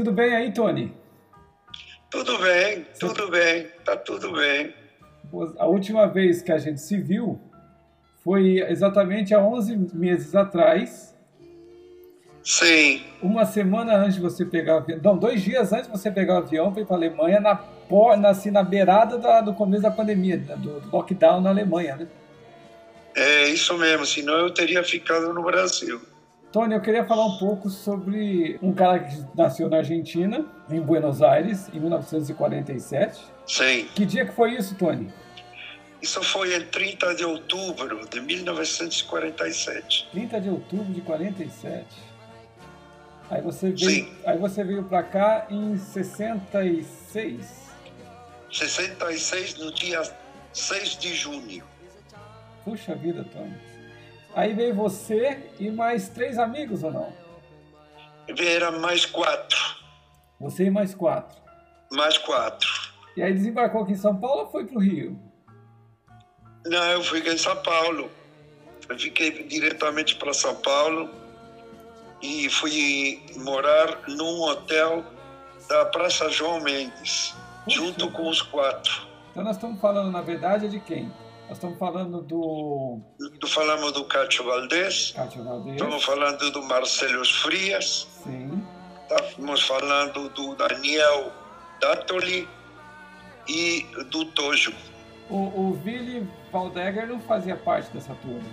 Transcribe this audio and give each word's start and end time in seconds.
Tudo 0.00 0.12
bem 0.12 0.34
aí, 0.34 0.50
Tony? 0.50 0.94
Tudo 2.10 2.38
bem, 2.38 2.86
tudo 2.98 3.28
bem, 3.28 3.66
tá 3.84 3.94
tudo 3.94 4.32
bem. 4.32 4.72
A 5.58 5.66
última 5.66 6.06
vez 6.06 6.40
que 6.40 6.50
a 6.50 6.56
gente 6.56 6.80
se 6.80 6.96
viu 6.96 7.38
foi 8.24 8.60
exatamente 8.60 9.34
há 9.34 9.40
11 9.40 9.76
meses 9.92 10.34
atrás. 10.34 11.14
Sim. 12.42 13.02
Uma 13.20 13.44
semana 13.44 13.94
antes 13.94 14.14
de 14.14 14.22
você 14.22 14.46
pegar 14.46 14.76
o 14.76 14.78
avião, 14.78 15.00
não, 15.04 15.18
dois 15.18 15.42
dias 15.42 15.70
antes 15.70 15.84
de 15.84 15.92
você 15.92 16.10
pegar 16.10 16.36
o 16.36 16.38
avião 16.38 16.72
ir 16.78 16.86
para 16.86 16.96
a 16.96 16.98
Alemanha, 16.98 17.38
na, 17.38 17.62
na, 18.16 18.30
assim, 18.30 18.50
na 18.50 18.62
beirada 18.62 19.18
da, 19.18 19.42
do 19.42 19.52
começo 19.52 19.82
da 19.82 19.90
pandemia, 19.90 20.38
do, 20.38 20.80
do 20.80 20.90
lockdown 20.90 21.42
na 21.42 21.50
Alemanha, 21.50 21.96
né? 21.96 22.08
É 23.14 23.48
isso 23.48 23.76
mesmo, 23.76 24.06
senão 24.06 24.38
eu 24.38 24.50
teria 24.50 24.82
ficado 24.82 25.34
no 25.34 25.42
Brasil. 25.42 26.00
Tony, 26.52 26.74
eu 26.74 26.80
queria 26.80 27.04
falar 27.04 27.26
um 27.26 27.38
pouco 27.38 27.70
sobre 27.70 28.58
um 28.60 28.72
cara 28.72 28.98
que 28.98 29.24
nasceu 29.36 29.68
na 29.68 29.76
Argentina, 29.78 30.44
em 30.68 30.80
Buenos 30.80 31.22
Aires, 31.22 31.68
em 31.72 31.78
1947. 31.78 33.20
Sim. 33.46 33.88
Que 33.94 34.04
dia 34.04 34.26
que 34.26 34.32
foi 34.32 34.54
isso, 34.54 34.74
Tony? 34.74 35.12
Isso 36.02 36.20
foi 36.24 36.56
em 36.56 36.62
30 36.62 37.14
de 37.14 37.24
outubro 37.24 38.04
de 38.08 38.20
1947. 38.20 40.08
30 40.10 40.40
de 40.40 40.48
outubro 40.48 40.92
de 40.92 41.00
47. 41.02 41.86
Aí 43.30 43.40
você 43.42 43.70
veio, 43.70 43.78
Sim. 43.78 44.12
Aí 44.26 44.36
você 44.36 44.64
veio 44.64 44.82
para 44.84 45.04
cá 45.04 45.46
em 45.50 45.76
66. 45.76 47.70
66 48.50 49.54
no 49.58 49.72
dia 49.72 50.02
6 50.52 50.96
de 50.96 51.14
junho. 51.14 51.62
Puxa 52.64 52.96
vida, 52.96 53.24
Tony. 53.32 53.69
Aí 54.34 54.54
veio 54.54 54.74
você 54.74 55.50
e 55.58 55.70
mais 55.70 56.08
três 56.08 56.38
amigos 56.38 56.82
ou 56.82 56.92
não? 56.92 57.12
Vieram 58.34 58.78
mais 58.80 59.04
quatro. 59.04 59.58
Você 60.40 60.64
e 60.64 60.70
mais 60.70 60.94
quatro? 60.94 61.36
Mais 61.90 62.16
quatro. 62.18 62.68
E 63.16 63.22
aí 63.22 63.32
desembarcou 63.32 63.82
aqui 63.82 63.92
em 63.92 63.96
São 63.96 64.16
Paulo 64.16 64.42
ou 64.42 64.50
foi 64.50 64.64
para 64.64 64.76
o 64.76 64.80
Rio? 64.80 65.18
Não, 66.64 66.84
eu 66.92 67.02
fui 67.02 67.18
aqui 67.20 67.30
em 67.30 67.38
São 67.38 67.56
Paulo. 67.56 68.10
Eu 68.88 68.98
fiquei 68.98 69.44
diretamente 69.44 70.16
para 70.16 70.32
São 70.32 70.54
Paulo 70.56 71.10
e 72.22 72.48
fui 72.50 73.22
morar 73.36 74.02
num 74.08 74.42
hotel 74.42 75.04
da 75.68 75.86
Praça 75.86 76.28
João 76.28 76.60
Mendes, 76.60 77.34
Puxa. 77.64 77.76
junto 77.76 78.10
com 78.10 78.28
os 78.28 78.42
quatro. 78.42 79.06
Então 79.30 79.44
nós 79.44 79.56
estamos 79.56 79.80
falando, 79.80 80.10
na 80.10 80.20
verdade, 80.20 80.68
de 80.68 80.80
quem? 80.80 81.12
Nós 81.50 81.56
estamos 81.56 81.78
falando 81.80 82.22
do. 82.22 83.00
Falamos 83.48 83.90
do 83.90 84.04
Cátio 84.04 84.44
Valdés. 84.44 85.12
Cátio 85.16 85.42
Valdés. 85.42 85.74
Estamos 85.74 86.04
falando 86.04 86.50
do 86.52 86.62
Marcelo 86.62 87.24
Frias. 87.24 88.06
Sim. 88.22 88.64
Estamos 89.02 89.66
falando 89.66 90.28
do 90.28 90.54
Daniel 90.54 91.32
Dattoli 91.80 92.48
e 93.48 93.84
do 94.12 94.26
Tojo. 94.26 94.72
O, 95.28 95.38
o 95.38 95.74
Vili 95.82 96.24
Valdegger 96.52 97.08
não 97.08 97.18
fazia 97.18 97.56
parte 97.56 97.90
dessa 97.90 98.14
turma? 98.14 98.48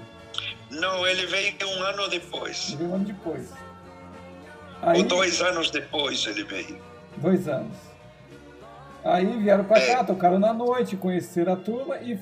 Não, 0.72 1.06
ele 1.06 1.28
veio 1.28 1.54
um 1.68 1.84
ano 1.84 2.08
depois. 2.10 2.70
Ele 2.70 2.78
veio 2.78 2.90
um 2.90 2.96
ano 2.96 3.06
depois. 3.06 3.54
Aí... 4.82 4.98
Ou 4.98 5.08
dois 5.08 5.40
anos 5.40 5.70
depois 5.70 6.26
ele 6.26 6.44
veio. 6.46 6.82
Dois 7.18 7.48
anos. 7.48 7.78
Aí 9.04 9.38
vieram 9.38 9.66
para 9.66 9.78
é. 9.84 9.94
cá, 9.94 10.04
tocaram 10.04 10.40
na 10.40 10.52
noite, 10.52 10.98
conheceram 10.98 11.54
a 11.54 11.56
turma 11.56 11.98
e 11.98 12.20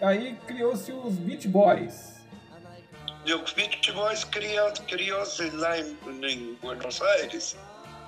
aí 0.00 0.36
criou-se 0.46 0.92
os 0.92 1.14
Beach 1.14 1.48
Boys. 1.48 2.16
E 3.24 3.34
os 3.34 3.52
Beach 3.52 3.92
Boys 3.92 4.24
criou-se 4.24 4.82
criou 4.82 5.22
lá 5.54 5.78
em, 5.78 5.96
em 6.22 6.54
Buenos 6.62 7.02
Aires 7.02 7.56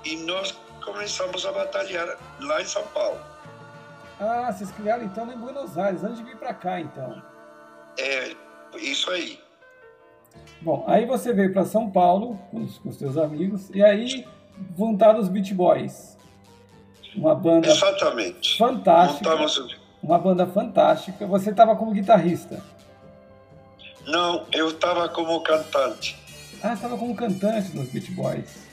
e 0.05 0.17
nós 0.17 0.53
começamos 0.85 1.45
a 1.45 1.53
batalhar 1.53 2.17
lá 2.41 2.63
em 2.63 2.65
São 2.65 2.85
Paulo. 2.89 3.19
Ah, 4.21 4.53
vocês 4.53 4.71
criaram 4.73 5.05
então 5.05 5.31
em 5.33 5.37
Buenos 5.37 5.77
Aires, 5.77 6.03
antes 6.05 6.19
de 6.19 6.25
vir 6.25 6.37
para 6.37 6.55
cá 6.55 6.81
então. 6.81 7.23
É, 7.99 8.35
isso 8.77 9.11
aí. 9.11 9.41
Bom, 10.61 10.85
aí 10.87 11.05
você 11.05 11.33
veio 11.33 11.53
para 11.53 11.65
São 11.65 11.91
Paulo 11.91 12.39
com 12.51 12.63
os, 12.63 12.79
com 12.79 12.89
os 12.89 12.97
seus 12.97 13.17
amigos 13.17 13.71
e 13.71 13.83
aí 13.83 14.27
montaram 14.77 15.19
os 15.21 15.29
Beach 15.29 15.53
Boys. 15.55 16.17
Uma 17.17 17.35
banda 17.35 17.69
Exatamente. 17.69 18.57
fantástica. 18.57 19.31
Montamos 19.31 19.79
uma 20.09 20.19
banda 20.19 20.47
fantástica. 20.47 21.27
Você 21.27 21.51
estava 21.51 21.77
como 21.77 21.93
guitarrista? 21.93 22.63
Não, 24.07 24.47
eu 24.51 24.69
estava 24.69 25.07
como 25.11 25.39
cantante. 25.43 26.19
Ah, 26.63 26.73
estava 26.73 26.97
como 26.97 27.15
cantante 27.15 27.77
nos 27.77 27.89
Beat 27.91 28.11
Boys. 28.13 28.67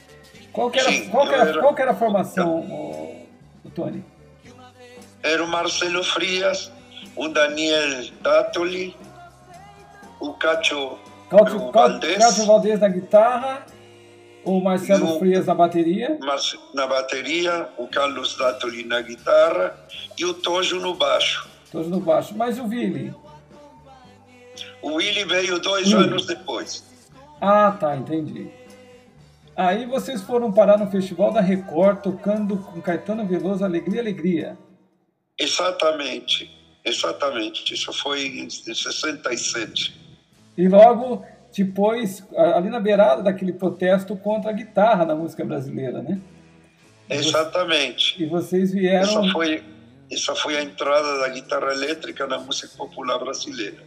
Qual 0.54 0.72
que 0.72 0.80
era, 0.80 0.90
Sim, 0.90 1.10
qual 1.10 1.28
que 1.28 1.34
era, 1.34 1.50
era, 1.50 1.62
qual 1.62 1.76
que 1.76 1.82
era 1.82 1.92
a 1.92 1.96
formação, 1.96 2.62
o, 2.62 3.28
o 3.66 3.70
Tony? 3.70 4.04
Era 5.22 5.44
o 5.44 5.48
Marcelo 5.48 6.02
Frias, 6.06 6.72
o 7.18 7.28
Daniel 7.28 8.10
Dattoli, 8.22 8.96
o 10.22 10.32
Cacho, 10.36 10.98
Cacho 11.30 11.72
Valdez. 11.72 12.18
Cacho 12.18 12.46
Valdez 12.46 12.80
na 12.80 12.88
guitarra, 12.88 13.66
o 14.46 14.62
Marcelo 14.62 15.20
Frias 15.20 15.48
na 15.48 15.56
bateria. 15.56 16.18
Na 16.74 16.88
bateria, 16.88 17.68
o 17.78 17.88
Carlos 17.88 18.38
Dattoli 18.38 18.86
na 18.86 19.02
guitarra 19.02 19.76
e 20.18 20.24
o 20.24 20.34
Tojo 20.34 20.80
no 20.80 20.94
baixo. 20.94 21.50
Tojo 21.72 21.90
no 21.90 22.00
baixo. 22.00 22.34
Mas 22.38 22.60
o 22.60 22.66
Willy? 22.66 23.14
O 24.82 24.94
Willy 24.94 25.26
veio 25.26 25.60
dois 25.60 25.92
Willy. 25.92 26.06
anos 26.06 26.26
depois. 26.28 26.84
Ah, 27.42 27.76
tá, 27.78 27.98
entendi. 27.98 28.50
Aí 29.56 29.86
vocês 29.86 30.22
foram 30.22 30.52
parar 30.52 30.78
no 30.78 30.92
Festival 30.92 31.32
da 31.32 31.42
Record 31.42 32.02
tocando 32.02 32.58
com 32.58 32.82
Caetano 32.82 33.26
Veloso 33.26 33.64
Alegria, 33.64 34.02
Alegria. 34.02 34.58
Exatamente, 35.40 36.50
exatamente. 36.84 37.74
Isso 37.74 37.92
foi 37.94 38.28
em 38.28 38.50
67. 38.50 39.96
E 40.58 40.68
logo 40.68 41.26
depois, 41.56 42.22
ali 42.36 42.70
na 42.70 42.80
beirada 42.80 43.24
daquele 43.24 43.54
protesto 43.54 44.16
contra 44.18 44.50
a 44.50 44.54
guitarra 44.54 45.06
na 45.06 45.16
música 45.16 45.46
brasileira, 45.46 46.02
né? 46.02 46.20
Exatamente. 47.10 48.22
E 48.22 48.26
vocês 48.26 48.74
vieram. 48.74 49.22
Essa 49.22 49.32
foi, 49.32 49.64
essa 50.12 50.36
foi 50.36 50.58
a 50.58 50.64
entrada 50.64 51.20
da 51.20 51.30
guitarra 51.30 51.72
elétrica 51.72 52.28
na 52.28 52.40
música 52.40 52.68
popular 52.76 53.20
brasileira. 53.20 53.78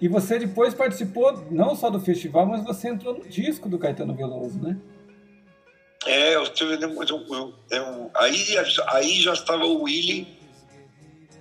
E 0.00 0.06
você 0.08 0.38
depois 0.38 0.74
participou 0.74 1.46
não 1.50 1.74
só 1.74 1.88
do 1.88 1.98
festival, 1.98 2.44
mas 2.44 2.62
você 2.62 2.88
entrou 2.88 3.14
no 3.14 3.26
disco 3.26 3.68
do 3.68 3.78
Caetano 3.78 4.14
Veloso, 4.14 4.60
né? 4.60 4.76
É, 6.04 6.34
eu 6.34 6.42
estive. 6.42 6.78
aí, 8.14 8.44
aí 8.88 9.20
já 9.20 9.32
estava 9.32 9.64
o 9.64 9.84
Willy. 9.84 10.28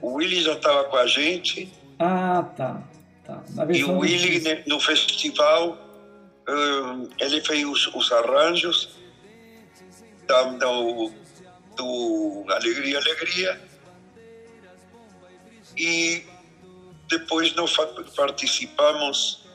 O 0.01 0.13
Willy 0.13 0.41
já 0.41 0.53
estava 0.53 0.85
com 0.85 0.95
a 0.95 1.05
gente. 1.05 1.69
Ah, 1.99 2.43
tá. 2.55 2.81
Tá. 3.25 3.41
e 3.71 3.83
o 3.85 3.99
Willy, 3.99 4.63
no 4.67 4.79
festival, 4.79 5.77
ele 7.19 7.41
fez 7.41 7.65
os, 7.65 7.87
os 7.95 8.11
arranjos 8.11 8.97
da, 10.27 10.43
do, 10.43 11.11
do 11.75 12.45
Alegria, 12.49 12.97
Alegria. 12.97 13.61
E 15.77 16.25
depois 17.07 17.55
nós 17.55 17.75
participamos 18.15 19.45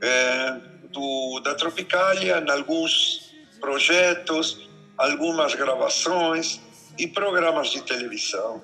é, 0.00 0.60
do, 0.92 1.40
da 1.40 1.54
Tropicália 1.54 2.38
em 2.38 2.50
alguns 2.50 3.34
projetos, 3.60 4.68
algumas 4.96 5.54
gravações 5.54 6.60
e 6.98 7.06
programas 7.06 7.70
de 7.70 7.82
televisão. 7.82 8.62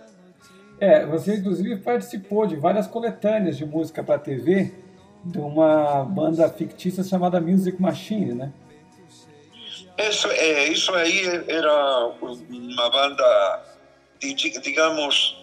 É, 0.83 1.07
você 1.07 1.37
inclusive 1.37 1.77
participou 1.77 2.45
de 2.45 2.57
várias 2.57 2.89
coletâneas 2.89 3.57
de 3.57 3.65
música 3.65 4.03
para 4.03 4.19
TV 4.19 4.75
de 5.25 5.39
uma 5.39 6.03
banda 6.03 6.49
fictícia 6.49 7.05
chamada 7.05 7.41
Music 7.41 7.81
Machine, 7.81 8.35
né? 8.35 8.53
Isso, 9.97 10.27
é, 10.27 10.67
isso 10.67 10.93
aí 10.93 11.25
era 11.47 12.09
uma 12.51 12.91
banda, 12.91 13.63
digamos, 14.61 15.41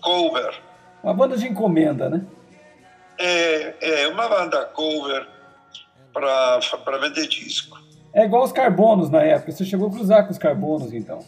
cover. 0.00 0.60
Uma 1.04 1.14
banda 1.14 1.36
de 1.36 1.46
encomenda, 1.46 2.10
né? 2.10 2.26
É, 3.20 4.02
é 4.02 4.08
uma 4.08 4.28
banda 4.28 4.64
cover 4.64 5.24
para 6.12 6.98
vender 7.00 7.28
disco. 7.28 7.78
É 8.12 8.24
igual 8.24 8.42
os 8.42 8.50
carbonos 8.50 9.08
na 9.08 9.22
época. 9.22 9.52
Você 9.52 9.64
chegou 9.64 9.86
a 9.86 9.92
cruzar 9.92 10.24
com 10.24 10.32
os 10.32 10.38
carbonos, 10.38 10.92
então? 10.92 11.24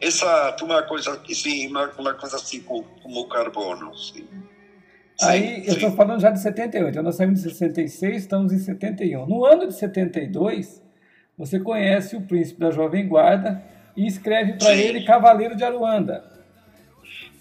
Exato, 0.00 0.64
uma 0.64 0.82
coisa, 0.82 1.20
sim, 1.28 1.68
uma, 1.68 1.90
uma 1.98 2.14
coisa 2.14 2.36
assim 2.36 2.60
como, 2.60 2.84
como 3.02 3.20
o 3.20 3.28
carbono. 3.28 3.96
Sim. 3.96 4.26
Aí, 5.22 5.62
sim, 5.62 5.68
eu 5.68 5.74
estou 5.74 5.92
falando 5.92 6.20
já 6.20 6.30
de 6.30 6.40
78, 6.40 7.02
nós 7.02 7.16
saímos 7.16 7.42
de 7.42 7.50
66, 7.50 8.22
estamos 8.22 8.52
em 8.52 8.58
71. 8.58 9.26
No 9.26 9.44
ano 9.44 9.68
de 9.68 9.74
72, 9.74 10.82
você 11.36 11.58
conhece 11.60 12.16
o 12.16 12.22
príncipe 12.22 12.60
da 12.60 12.70
Jovem 12.70 13.06
Guarda 13.06 13.62
e 13.96 14.06
escreve 14.06 14.54
para 14.54 14.74
ele 14.74 15.04
Cavaleiro 15.04 15.56
de 15.56 15.64
Aruanda. 15.64 16.24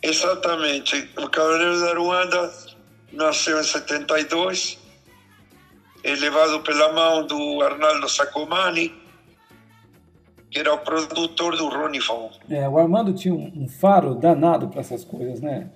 Exatamente. 0.02 1.10
O 1.18 1.30
Cavaleiro 1.30 1.78
de 1.78 1.90
Aruanda 1.90 2.52
nasceu 3.12 3.60
em 3.60 3.64
72, 3.64 4.80
é 6.04 6.16
levado 6.16 6.62
pela 6.62 6.92
mão 6.94 7.26
do 7.28 7.62
Arnaldo 7.62 8.10
Sacomani, 8.10 9.01
que 10.52 10.60
era 10.60 10.74
o 10.74 10.78
produtor 10.80 11.56
do 11.56 11.70
Ronnie 11.70 12.02
Von. 12.02 12.30
É, 12.50 12.68
o 12.68 12.78
Armando 12.78 13.14
tinha 13.14 13.34
um, 13.34 13.52
um 13.56 13.70
faro 13.70 14.14
danado 14.14 14.68
para 14.68 14.82
essas 14.82 15.06
coisas, 15.06 15.40
né? 15.40 15.72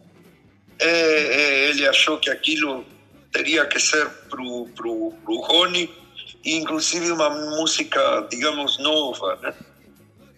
É, 0.78 0.90
é, 0.90 1.70
ele 1.70 1.88
achou 1.88 2.18
que 2.18 2.30
aquilo 2.30 2.84
teria 3.32 3.66
que 3.66 3.80
ser 3.80 4.06
pro 4.30 4.68
pro, 4.76 5.14
pro 5.24 5.36
Rony, 5.38 5.90
inclusive 6.44 7.10
uma 7.12 7.30
música, 7.30 8.28
digamos, 8.30 8.78
nova, 8.78 9.38
né? 9.38 9.54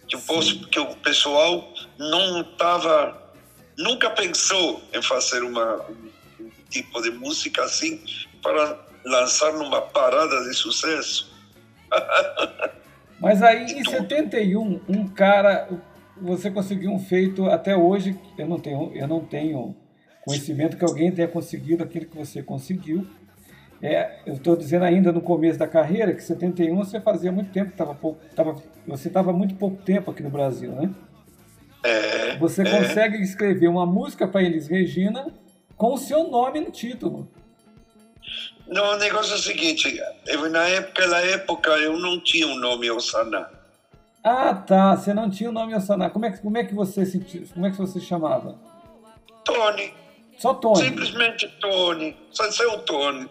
Que 0.07 0.16
o, 0.16 0.69
que 0.69 0.80
o 0.80 0.95
pessoal 0.98 1.74
não 1.98 2.42
estava, 2.42 3.34
nunca 3.78 4.10
pensou 4.12 4.81
em 4.94 5.01
fazer 5.01 5.44
uma, 5.44 5.84
um 6.39 6.51
tipo 6.69 7.01
de 7.01 7.10
música 7.10 7.63
assim 7.63 8.01
para 8.42 8.80
lançar 9.04 9.51
numa 9.54 9.81
parada 9.81 10.44
de 10.44 10.54
sucesso. 10.54 11.36
Mas 13.19 13.41
aí 13.41 13.63
em 13.63 13.83
71, 13.83 14.81
um 14.87 15.07
cara, 15.07 15.67
você 16.21 16.51
conseguiu 16.51 16.91
um 16.91 16.99
feito 16.99 17.45
até 17.45 17.75
hoje, 17.75 18.17
eu 18.37 18.47
não 18.47 18.59
tenho, 18.59 18.91
eu 18.93 19.07
não 19.07 19.21
tenho 19.21 19.75
conhecimento 20.25 20.77
que 20.77 20.85
alguém 20.85 21.11
tenha 21.11 21.27
conseguido 21.27 21.83
aquilo 21.83 22.05
que 22.05 22.17
você 22.17 22.43
conseguiu. 22.43 23.07
É, 23.81 24.19
eu 24.25 24.33
estou 24.33 24.55
dizendo 24.55 24.85
ainda 24.85 25.11
no 25.11 25.21
começo 25.21 25.57
da 25.57 25.67
carreira 25.67 26.13
que 26.13 26.23
71 26.23 26.75
você 26.75 26.99
fazia 26.99 27.31
muito 27.31 27.51
tempo, 27.51 27.75
tava 27.75 27.93
pouco, 27.93 28.19
tava, 28.35 28.55
você 28.87 29.07
estava 29.07 29.31
muito 29.31 29.55
pouco 29.55 29.77
tempo 29.83 30.09
aqui 30.09 30.23
no 30.23 30.31
Brasil, 30.31 30.71
né? 30.71 30.89
É, 31.83 32.37
você 32.37 32.63
é. 32.63 32.69
consegue 32.69 33.21
escrever 33.21 33.67
uma 33.67 33.85
música 33.85 34.27
para 34.27 34.43
Elis 34.43 34.67
Regina 34.67 35.27
com 35.75 35.93
o 35.93 35.97
seu 35.97 36.27
nome 36.27 36.59
no 36.59 36.71
título. 36.71 37.29
Não, 38.67 38.93
o 38.93 38.97
negócio 38.97 39.33
é 39.33 39.35
o 39.35 39.39
seguinte, 39.39 40.01
eu, 40.25 40.49
na 40.49 40.67
época, 40.67 41.07
na 41.07 41.19
época 41.19 41.69
eu 41.77 41.97
não 41.97 42.19
tinha 42.19 42.47
o 42.47 42.51
um 42.51 42.59
nome 42.59 42.91
Osana. 42.91 43.49
Ah, 44.23 44.53
tá, 44.53 44.95
você 44.95 45.13
não 45.13 45.29
tinha 45.29 45.49
o 45.49 45.51
um 45.51 45.55
nome 45.55 45.73
Osana. 45.73 46.09
Como 46.09 46.25
é, 46.25 46.31
que, 46.31 46.39
como 46.39 46.57
é 46.57 46.65
que 46.65 46.73
você 46.73 47.05
se, 47.05 47.19
como 47.53 47.65
é 47.65 47.71
que 47.71 47.77
você 47.77 47.99
chamava? 47.99 48.55
Tony. 49.45 49.93
Só 50.37 50.53
Tony. 50.53 50.83
Simplesmente 50.83 51.47
Tony. 51.61 52.15
Só 52.29 52.51
seu 52.51 52.79
Tony. 52.79 53.29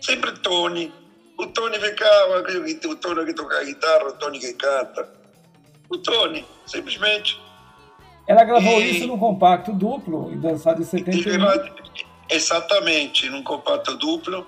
Sempre 0.00 0.32
Tony. 0.40 0.92
O 1.38 1.46
Tony 1.46 1.78
ficava, 1.78 2.40
o 2.40 2.96
Tony 2.96 3.26
que 3.26 3.34
toca 3.34 3.64
guitarra, 3.64 4.08
o 4.08 4.12
Tony 4.12 4.38
que 4.38 4.52
canta. 4.54 5.08
O 5.88 5.98
Tony, 5.98 6.44
simplesmente. 6.66 7.40
Ela 8.26 8.44
gravou 8.44 8.80
e, 8.80 8.90
isso 8.90 9.06
num 9.06 9.18
compacto 9.18 9.72
duplo, 9.72 10.38
lançado 10.42 10.82
em 10.82 10.84
71. 10.84 11.38
Exatamente, 12.28 13.28
num 13.30 13.42
compacto 13.42 13.96
duplo 13.96 14.46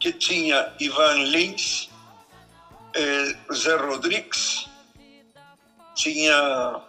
que 0.00 0.12
tinha 0.12 0.72
Ivan 0.80 1.24
Lins, 1.24 1.90
eh, 2.96 3.36
Zé 3.52 3.76
Rodrigues, 3.76 4.68
tinha, 5.94 6.80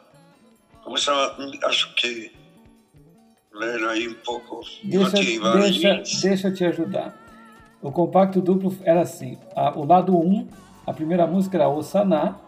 como 0.84 0.98
se 0.98 1.06
chama, 1.06 1.36
acho 1.66 1.94
que, 1.96 2.32
ver 3.60 3.84
aí 3.90 4.08
um 4.08 4.14
pouco, 4.14 4.62
deixa, 4.84 5.16
deixa, 5.60 6.22
deixa 6.22 6.48
eu 6.48 6.54
te 6.54 6.66
ajudar. 6.66 7.20
O 7.82 7.92
compacto 7.92 8.42
duplo 8.42 8.76
era 8.84 9.02
assim, 9.02 9.38
a, 9.56 9.78
o 9.78 9.86
lado 9.86 10.18
1, 10.18 10.22
um, 10.22 10.48
a 10.88 10.94
primeira 10.94 11.28
música 11.28 11.58
era 11.58 11.68
Ossaná, 11.68 12.40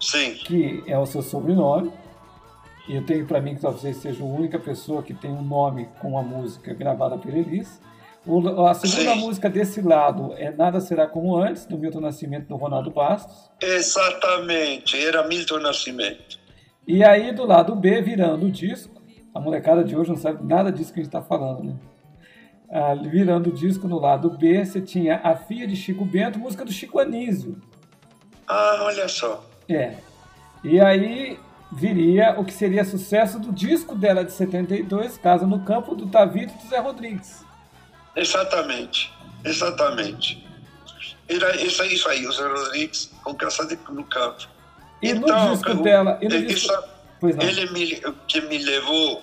Sim. 0.00 0.34
que 0.34 0.82
é 0.86 0.98
o 0.98 1.04
seu 1.04 1.22
sobrenome, 1.22 1.92
e 2.88 2.94
eu 2.96 3.04
tenho 3.04 3.26
para 3.26 3.40
mim 3.40 3.56
que 3.56 3.60
talvez 3.60 3.96
seja 3.96 4.22
a 4.22 4.26
única 4.26 4.58
pessoa 4.58 5.02
que 5.02 5.12
tem 5.12 5.30
um 5.30 5.42
nome 5.42 5.88
com 6.00 6.16
a 6.16 6.22
música 6.22 6.72
gravada 6.72 7.18
por 7.18 7.34
Elis. 7.34 7.80
O, 8.26 8.66
a 8.66 8.74
segunda 8.74 9.14
Sim. 9.14 9.20
música 9.20 9.48
desse 9.48 9.80
lado 9.80 10.34
é 10.36 10.50
Nada 10.50 10.80
Será 10.80 11.06
Como 11.06 11.36
Antes, 11.36 11.64
do 11.64 11.78
Milton 11.78 12.00
Nascimento 12.00 12.48
do 12.48 12.56
Ronaldo 12.56 12.90
Bastos. 12.90 13.48
Exatamente, 13.62 14.96
era 15.00 15.26
Milton 15.28 15.60
Nascimento. 15.60 16.38
E 16.88 17.04
aí 17.04 17.32
do 17.32 17.46
lado 17.46 17.76
B, 17.76 18.02
virando 18.02 18.46
o 18.46 18.50
disco, 18.50 19.00
a 19.32 19.38
molecada 19.38 19.84
de 19.84 19.96
hoje 19.96 20.10
não 20.10 20.16
sabe 20.16 20.44
nada 20.44 20.72
disso 20.72 20.92
que 20.92 20.98
a 20.98 21.02
gente 21.04 21.14
está 21.14 21.22
falando, 21.22 21.62
né? 21.62 21.76
Ah, 22.68 22.94
virando 22.94 23.50
o 23.50 23.52
disco 23.52 23.86
no 23.86 24.00
lado 24.00 24.30
B, 24.30 24.64
você 24.64 24.80
tinha 24.80 25.20
A 25.22 25.36
Filha 25.36 25.68
de 25.68 25.76
Chico 25.76 26.04
Bento, 26.04 26.38
música 26.38 26.64
do 26.64 26.72
Chico 26.72 26.98
Anísio. 26.98 27.60
Ah, 28.48 28.80
olha 28.82 29.06
só. 29.06 29.44
É. 29.68 29.94
E 30.64 30.80
aí 30.80 31.38
viria 31.72 32.34
o 32.38 32.44
que 32.44 32.52
seria 32.52 32.84
sucesso 32.84 33.38
do 33.38 33.52
disco 33.52 33.94
dela 33.94 34.24
de 34.24 34.32
72, 34.32 35.16
Casa 35.16 35.46
no 35.46 35.60
Campo, 35.60 35.94
do 35.94 36.08
Tavito 36.08 36.54
e 36.54 36.64
do 36.64 36.68
Zé 36.68 36.78
Rodrigues. 36.78 37.45
Exatamente, 38.16 39.12
exatamente. 39.44 40.44
Era 41.28 41.54
isso, 41.56 41.82
isso 41.84 42.08
aí, 42.08 42.26
o 42.26 42.32
Zé 42.32 42.46
Rodrigues 42.46 43.12
com 43.22 43.34
Casa 43.34 43.66
de, 43.66 43.78
no 43.90 44.04
Campo. 44.04 44.48
E 45.02 45.10
então, 45.10 45.48
no 45.48 45.54
disco 45.54 45.70
eu, 45.70 45.82
dela... 45.82 46.18
E 46.22 46.28
no 46.28 46.34
ele, 46.34 46.46
disco... 46.46 46.72
ele 47.22 47.70
me, 47.70 48.00
que 48.26 48.40
me 48.42 48.58
levou 48.58 49.22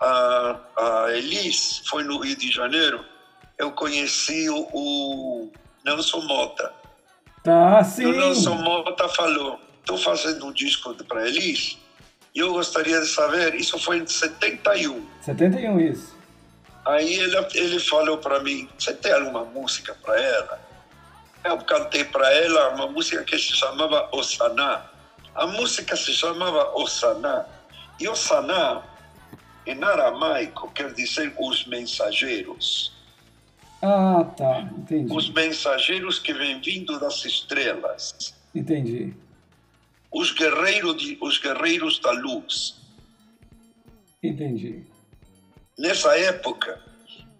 a, 0.00 0.56
a 0.76 1.12
Elis, 1.12 1.82
foi 1.86 2.02
no 2.02 2.18
Rio 2.18 2.36
de 2.36 2.50
Janeiro, 2.50 3.04
eu 3.58 3.70
conheci 3.72 4.48
o, 4.50 4.68
o 4.72 5.52
Nelson 5.84 6.20
Mota. 6.22 6.72
Tá, 7.44 7.84
sim. 7.84 8.06
o 8.06 8.12
Nelson 8.12 8.54
Mota 8.56 9.08
falou, 9.08 9.60
estou 9.80 9.98
fazendo 9.98 10.46
um 10.46 10.52
disco 10.52 10.94
para 11.04 11.28
Elis 11.28 11.78
e 12.34 12.38
eu 12.38 12.52
gostaria 12.52 13.00
de 13.00 13.06
saber, 13.06 13.54
isso 13.54 13.78
foi 13.78 13.98
em 13.98 14.06
71. 14.06 15.06
71, 15.20 15.80
isso. 15.80 16.21
Aí 16.84 17.14
ele, 17.14 17.36
ele 17.54 17.80
falou 17.80 18.18
para 18.18 18.40
mim, 18.40 18.68
você 18.76 18.92
tem 18.92 19.12
alguma 19.12 19.44
música 19.44 19.94
para 20.02 20.20
ela? 20.20 20.60
Eu 21.44 21.58
cantei 21.58 22.04
para 22.04 22.32
ela 22.32 22.74
uma 22.74 22.86
música 22.88 23.22
que 23.24 23.38
se 23.38 23.54
chamava 23.54 24.08
Osana. 24.12 24.90
A 25.34 25.46
música 25.46 25.96
se 25.96 26.12
chamava 26.12 26.76
Osana. 26.76 27.46
E 28.00 28.08
Osana, 28.08 28.82
em 29.66 29.82
aramaico, 29.82 30.70
quer 30.72 30.92
dizer 30.92 31.34
os 31.38 31.66
mensageiros. 31.66 32.92
Ah, 33.80 34.24
tá, 34.36 34.60
entendi. 34.60 35.12
Os 35.12 35.28
mensageiros 35.30 36.18
que 36.20 36.32
vêm 36.32 36.60
vindo 36.60 36.98
das 37.00 37.24
estrelas. 37.24 38.34
Entendi. 38.54 39.14
Os 40.12 40.32
guerreiros, 40.32 40.96
de, 40.96 41.18
os 41.20 41.38
guerreiros 41.38 41.98
da 41.98 42.12
luz. 42.12 42.76
Entendi. 44.22 44.84
Nessa 45.78 46.16
época, 46.18 46.78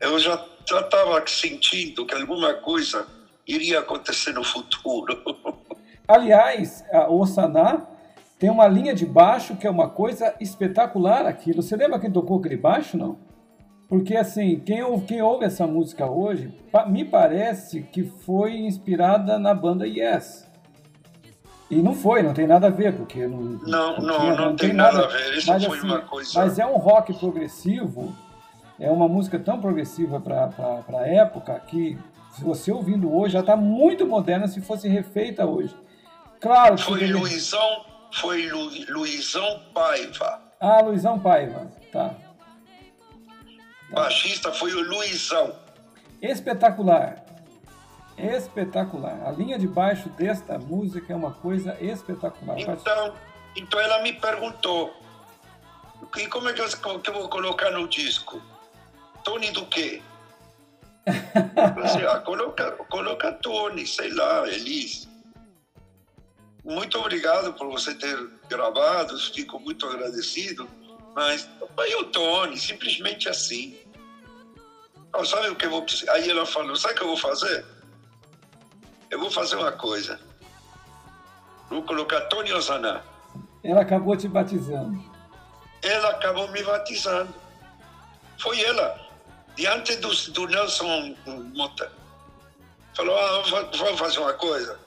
eu 0.01 0.19
já 0.19 0.43
estava 0.67 1.23
sentindo 1.27 2.07
que 2.07 2.15
alguma 2.15 2.55
coisa 2.55 3.07
iria 3.47 3.81
acontecer 3.81 4.33
no 4.33 4.43
futuro. 4.43 5.23
Aliás, 6.09 6.85
a 6.91 7.11
Ossaná 7.11 7.87
tem 8.39 8.51
uma 8.51 8.67
linha 8.67 8.95
de 8.95 9.05
baixo 9.05 9.57
que 9.57 9.67
é 9.67 9.71
uma 9.71 9.91
coisa 9.91 10.35
espetacular 10.41 11.27
aquilo. 11.27 11.63
Você 11.63 11.77
lembra 11.77 11.99
quem 11.99 12.11
tocou 12.11 12.39
aquele 12.39 12.57
baixo, 12.57 12.97
não? 12.97 13.19
Porque, 13.89 14.17
assim, 14.17 14.59
quem 14.61 14.83
ouve, 14.83 15.05
quem 15.05 15.21
ouve 15.21 15.45
essa 15.45 15.67
música 15.67 16.07
hoje, 16.07 16.53
me 16.89 17.05
parece 17.05 17.83
que 17.83 18.03
foi 18.05 18.57
inspirada 18.57 19.39
na 19.39 19.53
banda 19.53 19.87
Yes. 19.87 20.51
E 21.73 21.77
não 21.77 21.95
foi, 21.95 22.23
não 22.23 22.35
tem 22.35 22.47
nada 22.47 22.67
a 22.67 22.71
ver, 22.71 22.95
porque 22.95 23.27
não. 23.27 23.41
Não, 23.41 23.97
não, 23.97 24.03
não, 24.03 24.37
não 24.37 24.57
tem, 24.57 24.69
tem, 24.69 24.77
nada, 24.77 25.07
a 25.07 25.07
ver. 25.07 25.39
Isso 25.39 25.51
mas, 25.51 25.65
foi 25.65 25.79
assim, 25.79 25.87
uma 25.87 26.01
coisa. 26.03 26.31
Mas 26.35 26.59
é 26.59 26.67
um 26.67 26.77
rock 26.77 27.15
progressivo, 27.15 28.15
é 28.79 28.91
uma 28.91 29.09
música 29.09 29.39
tão 29.39 29.59
progressiva 29.59 30.21
para 30.21 30.51
a 30.99 31.09
época 31.09 31.59
que, 31.61 31.99
se 32.33 32.45
você 32.45 32.71
ouvindo 32.71 33.11
hoje, 33.11 33.33
já 33.33 33.41
está 33.41 33.57
muito 33.57 34.07
moderna 34.07 34.49
se 34.49 34.61
fosse 34.61 34.87
refeita 34.87 35.47
hoje. 35.47 35.75
Claro 36.43 36.77
que. 36.77 36.83
Foi. 36.83 37.07
Luizão, 37.07 37.87
foi 38.13 38.51
Lu, 38.51 38.71
Luizão 38.91 39.63
Paiva. 39.73 40.43
Ah, 40.61 40.83
Luizão 40.83 41.19
Paiva, 41.19 41.73
tá. 41.91 42.11
tá. 42.11 42.15
Baixista 43.93 44.53
foi 44.53 44.75
o 44.75 44.83
Luizão. 44.91 45.55
Espetacular 46.21 47.32
espetacular. 48.17 49.27
A 49.27 49.31
linha 49.31 49.59
de 49.59 49.67
baixo 49.67 50.09
desta 50.11 50.59
música 50.59 51.13
é 51.13 51.17
uma 51.17 51.33
coisa 51.33 51.77
espetacular. 51.81 52.59
Então, 52.59 53.15
então 53.57 53.81
ela 53.81 54.03
me 54.03 54.13
perguntou, 54.13 54.95
e 56.17 56.27
como 56.29 56.49
é 56.49 56.53
que 56.53 56.61
eu, 56.61 57.01
que 57.01 57.11
eu 57.11 57.15
vou 57.15 57.29
colocar 57.29 57.71
no 57.71 57.89
disco? 57.89 58.43
Tony 59.25 59.51
do 59.51 59.67
quê? 59.67 60.03
disse, 61.83 62.07
ah, 62.07 62.21
coloca, 62.21 62.73
coloca 62.89 63.33
Tony, 63.33 63.87
sei 63.87 64.13
lá, 64.13 64.47
Elis. 64.49 65.09
Muito 66.65 66.99
obrigado 66.99 67.53
por 67.55 67.69
você 67.71 67.95
ter 67.95 68.17
gravado, 68.49 69.19
fico 69.19 69.59
muito 69.59 69.85
agradecido, 69.87 70.69
mas 71.15 71.49
aí 71.77 71.95
o 71.97 72.05
Tony, 72.05 72.57
simplesmente 72.57 73.29
assim. 73.29 73.77
Oh, 75.15 75.25
sabe 75.25 75.49
o 75.49 75.57
que 75.57 75.67
eu 75.67 75.71
vou 75.71 75.85
Aí 76.11 76.31
ela 76.31 76.47
falou, 76.47 76.77
sabe 76.77 76.95
o 76.95 76.97
que 76.97 77.03
eu 77.03 77.09
vou 77.09 77.17
fazer? 77.17 77.65
Eu 79.13 79.21
vou 79.21 79.31
fazer 79.31 79.57
uma 79.57 79.71
coisa. 79.71 80.19
Vou 81.69 81.83
colocar 81.83 82.23
Tony 82.23 82.51
Osana. 82.53 83.05
Ela 83.63 83.83
acabou 83.83 84.17
te 84.17 84.27
batizando. 84.27 84.99
Ela 85.83 86.09
acabou 86.11 86.49
me 86.51 86.63
batizando. 86.63 87.33
Foi 88.39 88.59
ela, 88.63 88.99
diante 89.55 89.97
do, 89.97 90.09
do 90.33 90.47
Nelson 90.47 91.15
Mota. 91.55 91.93
Falou, 92.97 93.17
ah, 93.17 93.43
vamos 93.77 93.99
fazer 93.99 94.19
uma 94.19 94.33
coisa. 94.33 94.79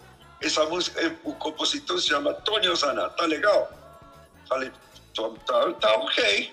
essa 0.42 0.66
música, 0.66 1.16
o 1.24 1.34
compositor 1.34 2.00
se 2.00 2.08
chama 2.08 2.34
Tony 2.34 2.68
Osana, 2.68 3.10
tá 3.12 3.26
legal? 3.26 3.72
Falei, 4.50 4.72
tá, 5.46 5.72
tá 5.80 5.96
ok. 5.98 6.52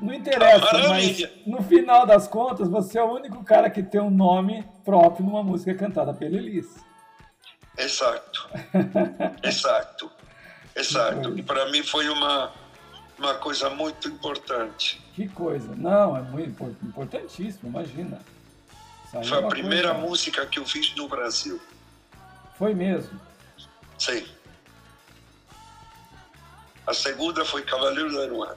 Não 0.00 0.14
interessa, 0.14 0.66
tá 0.66 0.88
mas 0.88 1.28
no 1.46 1.62
final 1.62 2.06
das 2.06 2.26
contas, 2.26 2.68
você 2.68 2.98
é 2.98 3.02
o 3.02 3.12
único 3.12 3.44
cara 3.44 3.68
que 3.68 3.82
tem 3.82 4.00
um 4.00 4.10
nome 4.10 4.66
próprio 4.82 5.26
numa 5.26 5.42
música 5.42 5.74
cantada 5.74 6.14
pela 6.14 6.36
Elis. 6.36 6.91
Exato. 7.84 8.48
Exato. 9.42 10.10
Exato. 10.74 11.38
E 11.38 11.42
para 11.42 11.70
mim 11.70 11.82
foi 11.82 12.08
uma, 12.08 12.50
uma 13.18 13.34
coisa 13.34 13.68
muito 13.70 14.08
importante. 14.08 15.00
Que 15.14 15.28
coisa. 15.28 15.74
Não, 15.76 16.16
é 16.16 16.22
muito 16.22 16.76
importantíssimo, 16.82 17.68
imagina. 17.68 18.18
Saiu 19.10 19.24
foi 19.24 19.38
a 19.38 19.46
primeira 19.48 19.90
coisa... 19.90 20.06
música 20.06 20.46
que 20.46 20.58
eu 20.58 20.64
fiz 20.64 20.94
no 20.94 21.06
Brasil. 21.08 21.60
Foi 22.56 22.72
mesmo? 22.74 23.20
Sim. 23.98 24.26
A 26.86 26.94
segunda 26.94 27.44
foi 27.44 27.62
Cavaleiro 27.62 28.16
da 28.16 28.22
Aruana. 28.24 28.56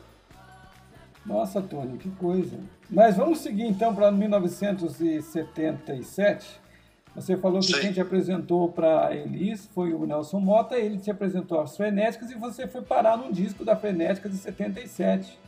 Nossa, 1.25 1.62
Tony, 1.62 1.98
que 1.98 2.10
coisa. 2.12 2.58
Mas 2.89 3.17
vamos 3.17 3.39
seguir 3.39 3.63
então 3.63 3.94
para 3.96 4.12
1977. 4.12 6.62
Você 7.15 7.38
falou 7.38 7.62
que 7.62 7.67
Sim. 7.67 7.79
quem 7.79 7.93
te 7.93 8.01
apresentou 8.01 8.69
para 8.69 9.15
Elis 9.15 9.69
foi 9.74 9.93
o 9.93 10.05
Nelson 10.05 10.39
Mota, 10.39 10.77
ele 10.77 10.98
te 10.98 11.10
apresentou 11.10 11.62
as 11.62 11.75
Frenéticas 11.77 12.29
e 12.29 12.36
você 12.36 12.67
foi 12.67 12.81
parar 12.81 13.17
num 13.17 13.31
disco 13.31 13.63
da 13.63 13.74
Frenéticas 13.75 14.34
de 14.34 14.38
77. 14.38 15.39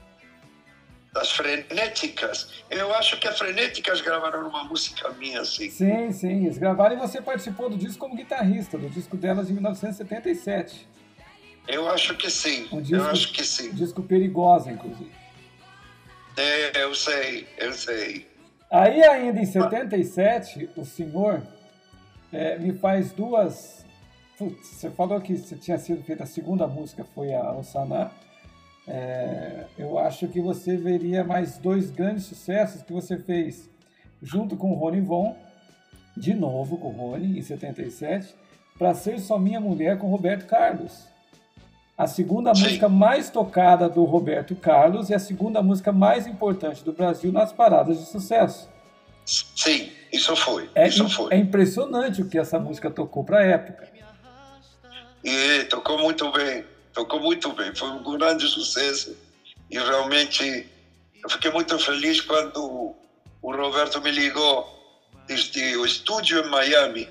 Das 1.14 1.32
Frenéticas? 1.32 2.64
Eu 2.70 2.94
acho 2.96 3.20
que 3.20 3.28
as 3.28 3.38
Frenéticas 3.38 4.00
gravaram 4.00 4.48
uma 4.48 4.64
música 4.64 5.10
minha, 5.14 5.42
assim. 5.42 5.70
Sim, 5.70 6.12
sim, 6.14 6.46
eles 6.46 6.58
gravaram 6.58 6.96
e 6.96 7.00
você 7.00 7.22
participou 7.22 7.70
do 7.70 7.78
disco 7.78 8.00
como 8.00 8.16
guitarrista, 8.16 8.78
do 8.78 8.90
disco 8.90 9.18
delas 9.18 9.48
de 9.48 9.54
1977. 9.54 10.88
Eu 11.68 11.90
acho 11.90 12.16
que 12.16 12.30
sim, 12.30 12.66
um 12.72 12.82
disco, 12.82 12.96
eu 12.96 13.10
acho 13.10 13.34
que 13.34 13.44
sim. 13.44 13.72
Um 13.72 13.76
disco 13.76 14.02
perigosa, 14.02 14.72
inclusive. 14.72 15.12
É, 16.38 16.84
eu 16.84 16.96
sei, 16.96 17.46
eu 17.58 17.74
sei. 17.74 18.26
Aí 18.72 19.04
ainda 19.04 19.40
em 19.42 19.46
77, 19.46 20.70
o 20.78 20.86
senhor 20.86 21.42
é, 22.32 22.58
me 22.58 22.74
faz 22.74 23.12
duas. 23.12 23.86
Putz, 24.38 24.68
você 24.68 24.90
falou 24.90 25.20
que 25.20 25.36
você 25.36 25.56
tinha 25.56 25.78
sido 25.78 26.04
feita 26.04 26.24
a 26.24 26.28
segunda 26.28 26.68
música, 26.68 27.04
foi 27.04 27.34
a 27.34 27.52
Osana. 27.54 28.12
É, 28.88 29.66
eu 29.78 29.98
acho 29.98 30.28
que 30.28 30.40
você 30.40 30.78
veria 30.78 31.24
mais 31.24 31.58
dois 31.58 31.92
grandes 31.92 32.26
sucessos 32.26 32.84
que 32.84 32.94
você 32.94 33.18
fez 33.18 33.70
junto 34.22 34.56
com 34.56 34.72
o 34.72 34.76
Rony 34.76 35.02
Von, 35.02 35.36
de 36.16 36.34
novo 36.34 36.78
com 36.78 36.90
o 36.90 36.92
Rony, 36.92 37.38
em 37.38 37.42
77, 37.42 38.34
para 38.78 38.94
ser 38.94 39.20
só 39.20 39.38
minha 39.38 39.60
mulher 39.60 39.98
com 39.98 40.10
Roberto 40.10 40.46
Carlos 40.46 41.08
a 41.98 42.06
segunda 42.06 42.54
Sim. 42.54 42.64
música 42.64 42.88
mais 42.88 43.30
tocada 43.32 43.90
do 43.90 44.04
Roberto 44.04 44.56
Carlos 44.56 45.10
e 45.10 45.16
a 45.16 45.20
segunda 45.20 45.64
música 45.64 45.92
mais 45.92 46.28
importante 46.28 46.84
do 46.84 46.94
Brasil 46.94 47.32
nas 47.32 47.52
paradas 47.52 47.98
de 47.98 48.06
sucesso. 48.06 48.70
Sim, 49.26 49.90
isso 50.12 50.36
foi. 50.36 50.70
É, 50.76 50.88
isso 50.88 51.08
foi. 51.10 51.34
é 51.34 51.38
impressionante 51.38 52.22
o 52.22 52.30
que 52.30 52.38
essa 52.38 52.60
música 52.60 52.90
tocou 52.90 53.24
para 53.24 53.40
a 53.40 53.44
época. 53.44 53.88
E 55.24 55.64
tocou 55.66 55.98
muito 55.98 56.32
bem, 56.32 56.64
tocou 56.94 57.20
muito 57.20 57.52
bem. 57.54 57.76
Foi 57.76 57.90
um 57.90 58.18
grande 58.18 58.48
sucesso 58.48 59.16
e 59.70 59.78
realmente 59.78 60.68
eu 61.24 61.30
fiquei 61.30 61.52
muito 61.52 61.78
feliz 61.80 62.22
quando 62.22 62.96
o 63.42 63.56
Roberto 63.56 64.02
me 64.02 64.12
ligou 64.12 64.76
desde 65.28 65.76
o 65.76 65.86
estúdio 65.86 66.40
em 66.40 66.50
Miami, 66.50 67.10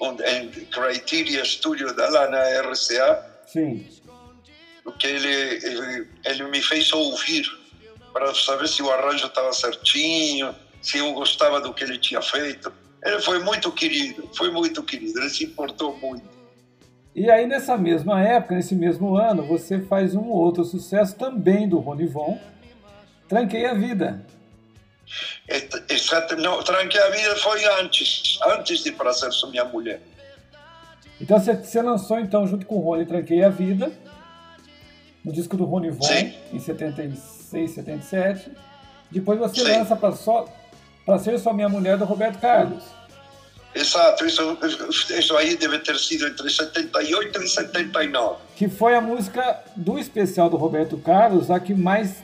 onde, 0.00 0.22
em 0.24 0.48
Criteria 0.48 1.44
Studio 1.44 1.94
da 1.94 2.08
lá 2.08 2.30
na 2.30 2.60
RCA 2.70 3.36
Sim. 3.46 3.86
Porque 4.82 5.06
ele, 5.06 5.28
ele, 5.28 6.08
ele 6.24 6.44
me 6.44 6.62
fez 6.62 6.92
ouvir 6.92 7.46
para 8.12 8.34
saber 8.34 8.68
se 8.68 8.82
o 8.82 8.90
arranjo 8.90 9.26
estava 9.26 9.52
certinho, 9.52 10.54
se 10.86 10.98
eu 10.98 11.12
gostava 11.14 11.60
do 11.60 11.74
que 11.74 11.82
ele 11.82 11.98
tinha 11.98 12.22
feito. 12.22 12.72
Ele 13.04 13.20
foi 13.20 13.40
muito 13.40 13.72
querido, 13.72 14.30
foi 14.36 14.52
muito 14.52 14.84
querido, 14.84 15.18
ele 15.18 15.28
se 15.28 15.42
importou 15.42 15.96
muito. 15.96 16.24
E 17.12 17.28
aí, 17.28 17.44
nessa 17.44 17.76
mesma 17.76 18.22
época, 18.22 18.54
nesse 18.54 18.76
mesmo 18.76 19.16
ano, 19.16 19.42
você 19.44 19.80
faz 19.80 20.14
um 20.14 20.28
outro 20.28 20.64
sucesso 20.64 21.16
também 21.16 21.68
do 21.68 21.80
Rony 21.80 22.06
Von, 22.06 22.38
Tranquei 23.28 23.66
a 23.66 23.74
Vida. 23.74 24.24
Exato, 25.88 26.36
não, 26.36 26.62
Tranquei 26.62 27.00
a 27.00 27.10
Vida 27.10 27.34
foi 27.36 27.64
antes, 27.80 28.38
antes 28.46 28.84
de 28.84 28.92
Pra 28.92 29.12
Ser 29.12 29.32
Sua 29.32 29.50
Minha 29.50 29.64
Mulher. 29.64 30.00
Então 31.20 31.40
você, 31.40 31.54
você 31.54 31.82
lançou 31.82 32.20
então 32.20 32.46
junto 32.46 32.64
com 32.64 32.76
o 32.76 32.80
Rony 32.80 33.06
Tranquei 33.06 33.42
a 33.42 33.48
Vida, 33.48 33.90
no 35.24 35.32
disco 35.32 35.56
do 35.56 35.64
Rony 35.64 35.90
Von, 35.90 36.02
Sim. 36.02 36.32
em 36.52 36.60
76, 36.60 37.72
77. 37.72 38.52
Depois 39.10 39.36
você 39.38 39.64
Sim. 39.64 39.78
lança 39.78 39.96
para 39.96 40.12
só 40.12 40.46
para 41.06 41.18
ser 41.20 41.38
só 41.38 41.52
minha 41.52 41.68
mulher 41.68 41.96
do 41.96 42.04
Roberto 42.04 42.40
Carlos. 42.40 42.82
Exato, 43.72 44.24
isso, 44.26 44.58
isso 44.90 45.36
aí 45.36 45.56
deve 45.56 45.78
ter 45.78 45.96
sido 45.98 46.26
entre 46.26 46.48
78 46.50 47.42
e 47.42 47.48
79. 47.48 48.36
Que 48.56 48.68
foi 48.68 48.94
a 48.94 49.00
música 49.00 49.62
do 49.76 49.98
especial 49.98 50.50
do 50.50 50.56
Roberto 50.56 50.96
Carlos, 50.96 51.50
a 51.50 51.60
que 51.60 51.74
mais 51.74 52.22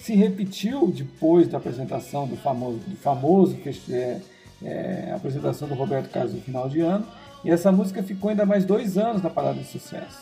se 0.00 0.14
repetiu 0.14 0.90
depois 0.90 1.46
da 1.48 1.58
apresentação 1.58 2.26
do 2.26 2.36
famoso, 2.36 2.78
do 2.78 2.96
famoso 2.96 3.58
é, 3.90 4.20
é, 4.64 5.12
apresentação 5.14 5.68
do 5.68 5.74
Roberto 5.74 6.10
Carlos 6.10 6.32
no 6.32 6.40
final 6.40 6.68
de 6.68 6.80
ano. 6.80 7.06
E 7.44 7.50
essa 7.50 7.70
música 7.70 8.02
ficou 8.02 8.30
ainda 8.30 8.46
mais 8.46 8.64
dois 8.64 8.96
anos 8.96 9.22
na 9.22 9.30
parada 9.30 9.58
de 9.58 9.66
sucesso. 9.66 10.18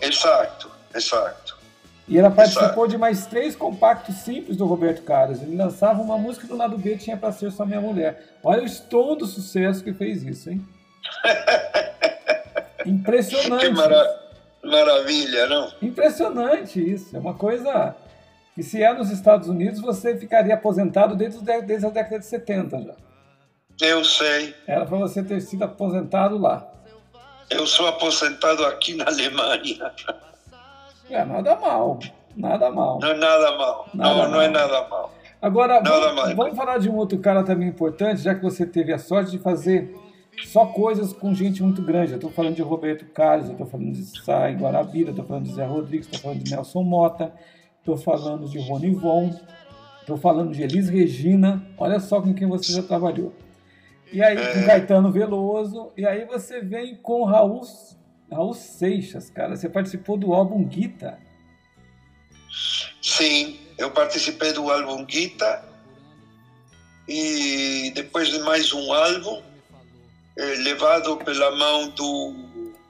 Exato, 0.00 0.70
exato. 0.94 1.45
E 2.08 2.16
ela 2.16 2.30
participou 2.30 2.84
exato. 2.84 2.88
de 2.88 2.98
mais 2.98 3.26
três 3.26 3.56
compactos 3.56 4.16
simples 4.16 4.56
do 4.56 4.64
Roberto 4.64 5.02
Carlos. 5.02 5.42
Ele 5.42 5.56
lançava 5.56 6.00
uma 6.00 6.16
música 6.16 6.46
do 6.46 6.56
lado 6.56 6.78
B 6.78 6.96
tinha 6.96 7.16
para 7.16 7.32
ser 7.32 7.50
só 7.50 7.66
minha 7.66 7.80
mulher. 7.80 8.36
Olha 8.42 8.62
o 8.62 8.66
estouro 8.66 9.16
do 9.16 9.26
sucesso 9.26 9.82
que 9.82 9.92
fez 9.92 10.22
isso, 10.22 10.50
hein? 10.50 10.64
Impressionante. 12.86 13.66
Que 13.66 13.72
mara 13.72 14.26
maravilha, 14.62 15.46
não? 15.46 15.72
Impressionante 15.82 16.80
isso. 16.80 17.16
É 17.16 17.18
uma 17.18 17.34
coisa 17.34 17.94
que 18.54 18.62
se 18.62 18.82
é 18.82 18.92
nos 18.92 19.10
Estados 19.10 19.48
Unidos, 19.48 19.80
você 19.80 20.16
ficaria 20.16 20.54
aposentado 20.54 21.16
desde, 21.16 21.40
desde 21.62 21.86
a 21.86 21.90
década 21.90 22.20
de 22.20 22.26
70 22.26 22.82
já. 22.82 22.94
Eu 23.80 24.04
sei. 24.04 24.54
Era 24.66 24.86
para 24.86 24.96
você 24.96 25.22
ter 25.22 25.40
sido 25.40 25.64
aposentado 25.64 26.38
lá. 26.38 26.66
Eu 27.50 27.66
sou 27.66 27.86
aposentado 27.86 28.64
aqui 28.64 28.94
na 28.94 29.06
Alemanha. 29.06 29.92
É, 31.10 31.24
nada 31.24 31.56
mal. 31.56 31.98
Nada 32.36 32.70
mal. 32.70 32.98
Não 33.00 33.08
é 33.08 33.14
nada 33.16 33.56
mal. 33.56 33.88
Nada 33.94 34.10
não, 34.10 34.18
mal. 34.18 34.30
não 34.30 34.40
é 34.40 34.48
nada 34.48 34.88
mal. 34.88 35.12
Agora, 35.40 35.80
nada 35.80 36.12
vamos, 36.12 36.34
vamos 36.34 36.56
falar 36.56 36.78
de 36.78 36.88
um 36.88 36.96
outro 36.96 37.18
cara 37.18 37.42
também 37.42 37.68
importante, 37.68 38.22
já 38.22 38.34
que 38.34 38.42
você 38.42 38.66
teve 38.66 38.92
a 38.92 38.98
sorte 38.98 39.30
de 39.30 39.38
fazer 39.38 39.94
só 40.44 40.66
coisas 40.66 41.12
com 41.12 41.34
gente 41.34 41.62
muito 41.62 41.82
grande. 41.82 42.12
Eu 42.12 42.16
estou 42.16 42.30
falando 42.30 42.54
de 42.54 42.62
Roberto 42.62 43.04
Carlos, 43.06 43.46
eu 43.46 43.52
estou 43.52 43.66
falando 43.66 43.92
de 43.92 44.04
Sai 44.04 44.54
Guarabira, 44.54 45.10
estou 45.10 45.24
falando 45.24 45.44
de 45.44 45.54
Zé 45.54 45.64
Rodrigues, 45.64 46.06
estou 46.06 46.20
falando 46.20 46.42
de 46.42 46.50
Nelson 46.50 46.82
Mota, 46.82 47.32
estou 47.78 47.96
falando 47.96 48.48
de 48.48 48.58
Rony 48.58 48.90
Von, 48.94 49.30
estou 50.00 50.16
falando 50.16 50.52
de 50.52 50.62
Elis 50.62 50.88
Regina. 50.88 51.64
Olha 51.78 52.00
só 52.00 52.20
com 52.20 52.34
quem 52.34 52.48
você 52.48 52.72
já 52.72 52.82
trabalhou. 52.82 53.32
E 54.12 54.22
aí 54.22 54.36
com 54.36 54.60
é. 54.60 54.66
Caetano 54.66 55.10
Veloso, 55.10 55.90
e 55.96 56.06
aí 56.06 56.24
você 56.24 56.60
vem 56.60 56.96
com 56.96 57.24
Raul, 57.24 57.62
Raul 58.30 58.54
Seixas, 58.54 59.30
cara. 59.30 59.56
Você 59.56 59.68
participou 59.68 60.16
do 60.16 60.34
álbum 60.34 60.64
Guita. 60.64 61.18
Sim, 63.02 63.58
eu 63.78 63.90
participei 63.90 64.52
do 64.52 64.70
álbum 64.70 65.04
Guita 65.04 65.64
e 67.08 67.92
depois 67.94 68.28
de 68.28 68.38
mais 68.40 68.72
um 68.72 68.92
álbum 68.92 69.42
eh, 70.36 70.54
levado 70.56 71.16
pela 71.18 71.54
mão 71.56 71.88
do 71.90 72.34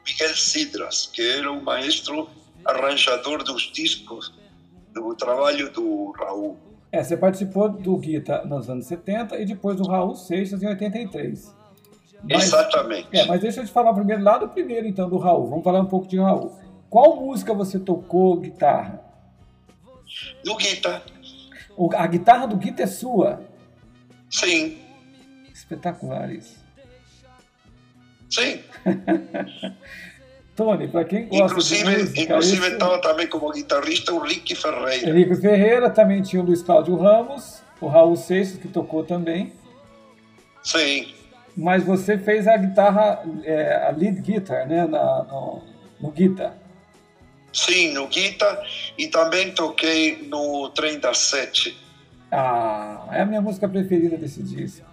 Miguel 0.06 0.34
Cidras, 0.34 1.10
que 1.12 1.20
era 1.20 1.50
o 1.50 1.62
maestro 1.62 2.28
arranjador 2.64 3.44
dos 3.44 3.70
discos 3.72 4.32
do 4.92 5.14
trabalho 5.14 5.70
do 5.72 6.12
Raul. 6.12 6.56
É, 6.90 7.02
você 7.02 7.16
participou 7.16 7.68
do 7.68 7.96
Guita 7.98 8.44
nos 8.44 8.70
anos 8.70 8.86
70 8.86 9.38
e 9.38 9.44
depois 9.44 9.76
do 9.76 9.86
Raul 9.86 10.14
Seixas 10.14 10.62
em 10.62 10.66
83. 10.66 11.54
Mas, 12.22 12.44
Exatamente. 12.44 13.08
É, 13.12 13.24
mas 13.26 13.40
deixa 13.40 13.60
eu 13.60 13.64
te 13.64 13.72
falar 13.72 13.92
primeiro, 13.94 14.22
lá 14.22 14.38
do 14.38 14.48
primeiro 14.48 14.86
então, 14.86 15.08
do 15.08 15.18
Raul. 15.18 15.48
Vamos 15.48 15.64
falar 15.64 15.80
um 15.80 15.86
pouco 15.86 16.06
de 16.06 16.18
Raul. 16.18 16.58
Qual 16.88 17.16
música 17.16 17.52
você 17.52 17.78
tocou 17.78 18.36
guitarra? 18.38 19.02
Do 20.44 20.56
Guita. 20.56 21.02
O, 21.76 21.94
a 21.94 22.06
guitarra 22.06 22.46
do 22.46 22.56
Guita 22.56 22.82
é 22.82 22.86
sua? 22.86 23.42
Sim. 24.30 24.78
Espetacular 25.52 26.32
isso. 26.32 26.56
Sim. 28.30 28.60
Tony, 30.56 30.88
para 30.88 31.04
quem 31.04 31.28
gosta 31.28 31.44
inclusive, 31.44 31.84
de 31.84 32.00
música... 32.00 32.20
Inclusive 32.22 32.66
estava 32.68 32.98
também 33.00 33.26
como 33.26 33.52
guitarrista 33.52 34.12
o 34.14 34.20
Ricky 34.20 34.54
Ferreira. 34.54 35.12
Ricky 35.12 35.36
Ferreira, 35.36 35.90
também 35.90 36.22
tinha 36.22 36.40
o 36.40 36.46
Luiz 36.46 36.62
Cláudio 36.62 36.96
Ramos, 36.96 37.60
o 37.78 37.86
Raul 37.86 38.16
Seixas, 38.16 38.58
que 38.58 38.68
tocou 38.68 39.04
também. 39.04 39.52
Sim. 40.62 41.14
Mas 41.56 41.82
você 41.82 42.18
fez 42.18 42.46
a 42.46 42.56
guitarra, 42.56 43.24
é, 43.42 43.86
a 43.86 43.90
lead 43.90 44.20
guitar, 44.20 44.66
né? 44.66 44.86
Na, 44.86 45.22
no, 45.24 45.62
no 46.00 46.10
guitar. 46.10 46.54
Sim, 47.52 47.94
no 47.94 48.06
guitar 48.08 48.62
e 48.98 49.08
também 49.08 49.50
toquei 49.52 50.28
no 50.28 50.68
Trem 50.70 50.98
das 50.98 51.16
Sete. 51.16 51.74
Ah, 52.30 53.06
é 53.12 53.22
a 53.22 53.24
minha 53.24 53.40
música 53.40 53.66
preferida 53.66 54.18
desse 54.18 54.42
disco. 54.42 54.86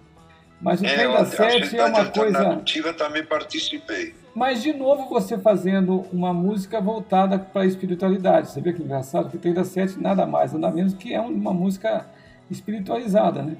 Mas 0.62 0.80
o 0.80 0.86
é, 0.86 0.94
Trem 0.94 1.12
das 1.12 1.28
Sete 1.28 1.76
é 1.76 1.84
uma 1.84 2.06
coisa. 2.06 2.62
também 2.96 3.22
participei. 3.22 4.14
Mas 4.34 4.62
de 4.62 4.72
novo 4.72 5.10
você 5.10 5.36
fazendo 5.36 6.06
uma 6.10 6.32
música 6.32 6.80
voltada 6.80 7.38
para 7.38 7.62
a 7.62 7.66
espiritualidade. 7.66 8.50
Você 8.50 8.62
vê 8.62 8.72
que 8.72 8.82
engraçado 8.82 9.28
que 9.28 9.36
o 9.36 9.38
Trem 9.38 9.52
das 9.52 9.68
Sete 9.68 10.00
nada 10.00 10.24
mais, 10.24 10.54
nada 10.54 10.74
menos 10.74 10.94
que 10.94 11.12
é 11.12 11.20
uma 11.20 11.52
música 11.52 12.06
espiritualizada, 12.50 13.42
né? 13.42 13.56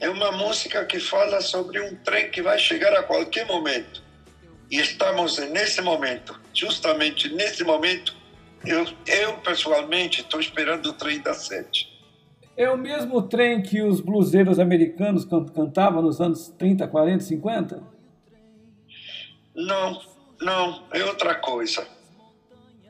É 0.00 0.08
uma 0.08 0.32
música 0.32 0.84
que 0.84 1.00
fala 1.00 1.40
sobre 1.40 1.80
um 1.80 1.94
trem 1.96 2.30
que 2.30 2.42
vai 2.42 2.58
chegar 2.58 2.92
a 2.94 3.02
qualquer 3.02 3.46
momento. 3.46 4.02
E 4.70 4.78
estamos 4.78 5.38
nesse 5.38 5.80
momento, 5.80 6.38
justamente 6.52 7.32
nesse 7.32 7.64
momento, 7.64 8.14
eu, 8.66 8.86
eu 9.06 9.38
pessoalmente 9.38 10.20
estou 10.20 10.40
esperando 10.40 10.90
o 10.90 10.92
trem 10.92 11.20
das 11.20 11.46
sete. 11.46 11.88
É 12.56 12.68
o 12.68 12.76
mesmo 12.76 13.22
trem 13.22 13.62
que 13.62 13.80
os 13.82 14.00
bluseiros 14.00 14.58
americanos 14.58 15.24
cantavam 15.24 16.02
nos 16.02 16.20
anos 16.20 16.48
30, 16.58 16.88
40, 16.88 17.24
50? 17.24 17.82
Não, 19.54 20.02
não, 20.40 20.82
é 20.92 21.04
outra 21.04 21.36
coisa. 21.36 21.86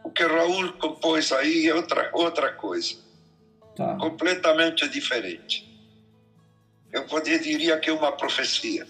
O 0.02 0.11
que 0.11 0.25
Raul 0.25 0.73
compôs 0.73 1.30
aí 1.33 1.68
é 1.68 1.75
outra, 1.75 2.11
outra 2.14 2.52
coisa. 2.52 2.97
Tá. 3.76 3.97
Completamente 3.97 4.88
diferente. 4.88 5.67
Eu 6.92 7.04
poderia 7.04 7.38
diria 7.38 7.78
que 7.78 7.90
é 7.90 7.92
uma 7.92 8.12
profecia. 8.12 8.87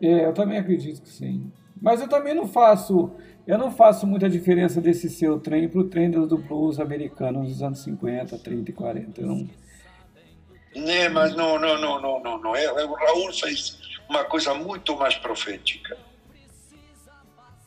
É, 0.00 0.26
eu 0.26 0.32
também 0.32 0.58
acredito 0.58 1.02
que 1.02 1.08
sim. 1.08 1.50
Mas 1.80 2.00
eu 2.00 2.08
também 2.08 2.34
não 2.34 2.46
faço, 2.46 3.10
eu 3.46 3.58
não 3.58 3.70
faço 3.70 4.06
muita 4.06 4.28
diferença 4.28 4.80
desse 4.80 5.08
seu 5.10 5.38
trem 5.38 5.68
para 5.68 5.80
o 5.80 5.84
trem 5.84 6.10
do 6.10 6.38
blues 6.38 6.78
americano 6.78 7.44
dos 7.44 7.62
anos 7.62 7.80
50, 7.80 8.38
30 8.38 8.70
e 8.70 8.74
40. 8.74 9.20
Eu 9.20 9.26
não... 9.26 9.48
Né, 10.76 11.08
mas 11.08 11.34
não, 11.36 11.58
não, 11.58 11.80
não, 11.80 12.00
não, 12.00 12.22
não, 12.22 12.38
não. 12.38 12.56
É, 12.56 12.84
o 12.84 12.94
Raul 12.94 13.32
fez 13.32 13.78
uma 14.08 14.24
coisa 14.24 14.54
muito 14.54 14.96
mais 14.96 15.16
profética. 15.16 15.96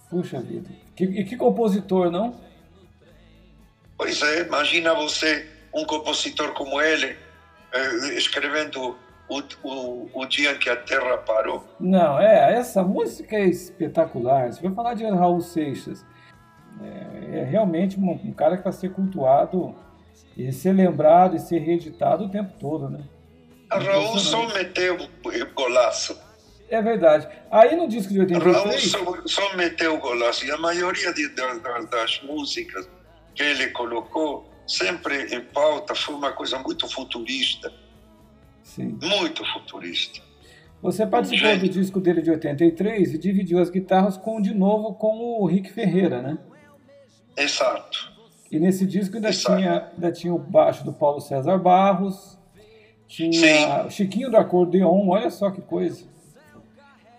Puxa 0.10 0.42
vida. 0.42 0.70
Que, 0.96 1.04
e 1.04 1.24
que 1.24 1.36
compositor, 1.36 2.10
não? 2.10 2.40
Pois 3.98 4.22
é, 4.22 4.42
imagina 4.42 4.94
você, 4.94 5.48
um 5.74 5.86
compositor 5.86 6.54
como 6.54 6.82
ele, 6.82 7.18
escrevendo 8.16 8.98
o, 9.30 9.42
o, 9.64 10.10
o 10.14 10.26
dia 10.26 10.56
que 10.56 10.70
a 10.70 10.76
Terra 10.76 11.18
parou. 11.18 11.64
Não, 11.80 12.20
é, 12.20 12.54
essa 12.54 12.84
música 12.84 13.36
é 13.36 13.46
espetacular. 13.46 14.54
Se 14.54 14.62
vai 14.62 14.74
falar 14.74 14.94
de 14.94 15.06
Raul 15.06 15.42
Seixas, 15.42 16.06
é, 16.82 17.40
é 17.40 17.44
realmente 17.44 18.00
um, 18.00 18.12
um, 18.12 18.34
cara 18.34 18.58
que 18.58 18.64
vai 18.64 18.74
ser 18.74 18.92
cultuado 18.92 19.76
e 20.36 20.52
ser 20.52 20.74
lembrado 20.74 21.36
e 21.36 21.40
ser 21.40 21.60
reeditado 21.60 22.26
o 22.26 22.30
tempo 22.30 22.54
todo, 22.60 22.90
né? 22.90 23.04
A 23.70 23.80
Raul 23.80 24.18
só 24.18 24.48
meteu 24.54 24.98
golaço. 25.54 26.18
É 26.70 26.82
verdade. 26.82 27.28
Aí 27.50 27.76
no 27.76 27.88
disco 27.88 28.14
de 28.14 28.20
83... 28.20 28.56
Raul 28.56 28.80
só, 28.80 29.28
só 29.28 29.58
meteu 29.58 29.98
golaço. 29.98 30.46
E 30.46 30.52
a 30.52 30.58
maioria 30.58 31.14
de, 31.14 31.28
das, 31.30 31.62
das 31.90 32.22
músicas 32.24 32.90
que 33.36 33.44
ele 33.44 33.68
colocou 33.68 34.50
sempre 34.68 35.34
em 35.34 35.42
pauta 35.42 35.96
foi 35.96 36.16
uma 36.16 36.32
coisa 36.32 36.60
muito 36.60 36.88
futurista. 36.88 37.74
Sim. 38.64 38.98
Muito 39.02 39.44
futurista. 39.54 40.22
Você 40.82 41.08
participou 41.08 41.50
Gente. 41.50 41.62
do 41.62 41.70
disco 41.70 42.00
dele 42.00 42.22
de 42.22 42.30
83 42.30 43.14
e 43.14 43.18
dividiu 43.18 43.60
as 43.60 43.70
guitarras 43.70 44.18
com 44.18 44.40
de 44.40 44.54
novo 44.54 44.94
com 44.94 45.42
o 45.42 45.46
Rick 45.46 45.72
Ferreira, 45.72 46.22
né? 46.22 46.38
Exato. 47.36 48.14
E 48.52 48.60
nesse 48.60 48.86
disco 48.86 49.16
ainda, 49.16 49.32
tinha, 49.32 49.92
ainda 49.94 50.12
tinha 50.12 50.34
o 50.34 50.38
baixo 50.38 50.84
do 50.84 50.94
Paulo 50.94 51.20
César 51.20 51.58
Barros, 51.58 52.38
tinha 53.08 53.34
sim. 53.34 53.90
Chiquinho 53.90 54.30
do 54.30 54.38
Acordeon, 54.38 55.08
olha 55.10 55.30
só 55.32 55.50
que 55.50 55.62
coisa. 55.62 56.06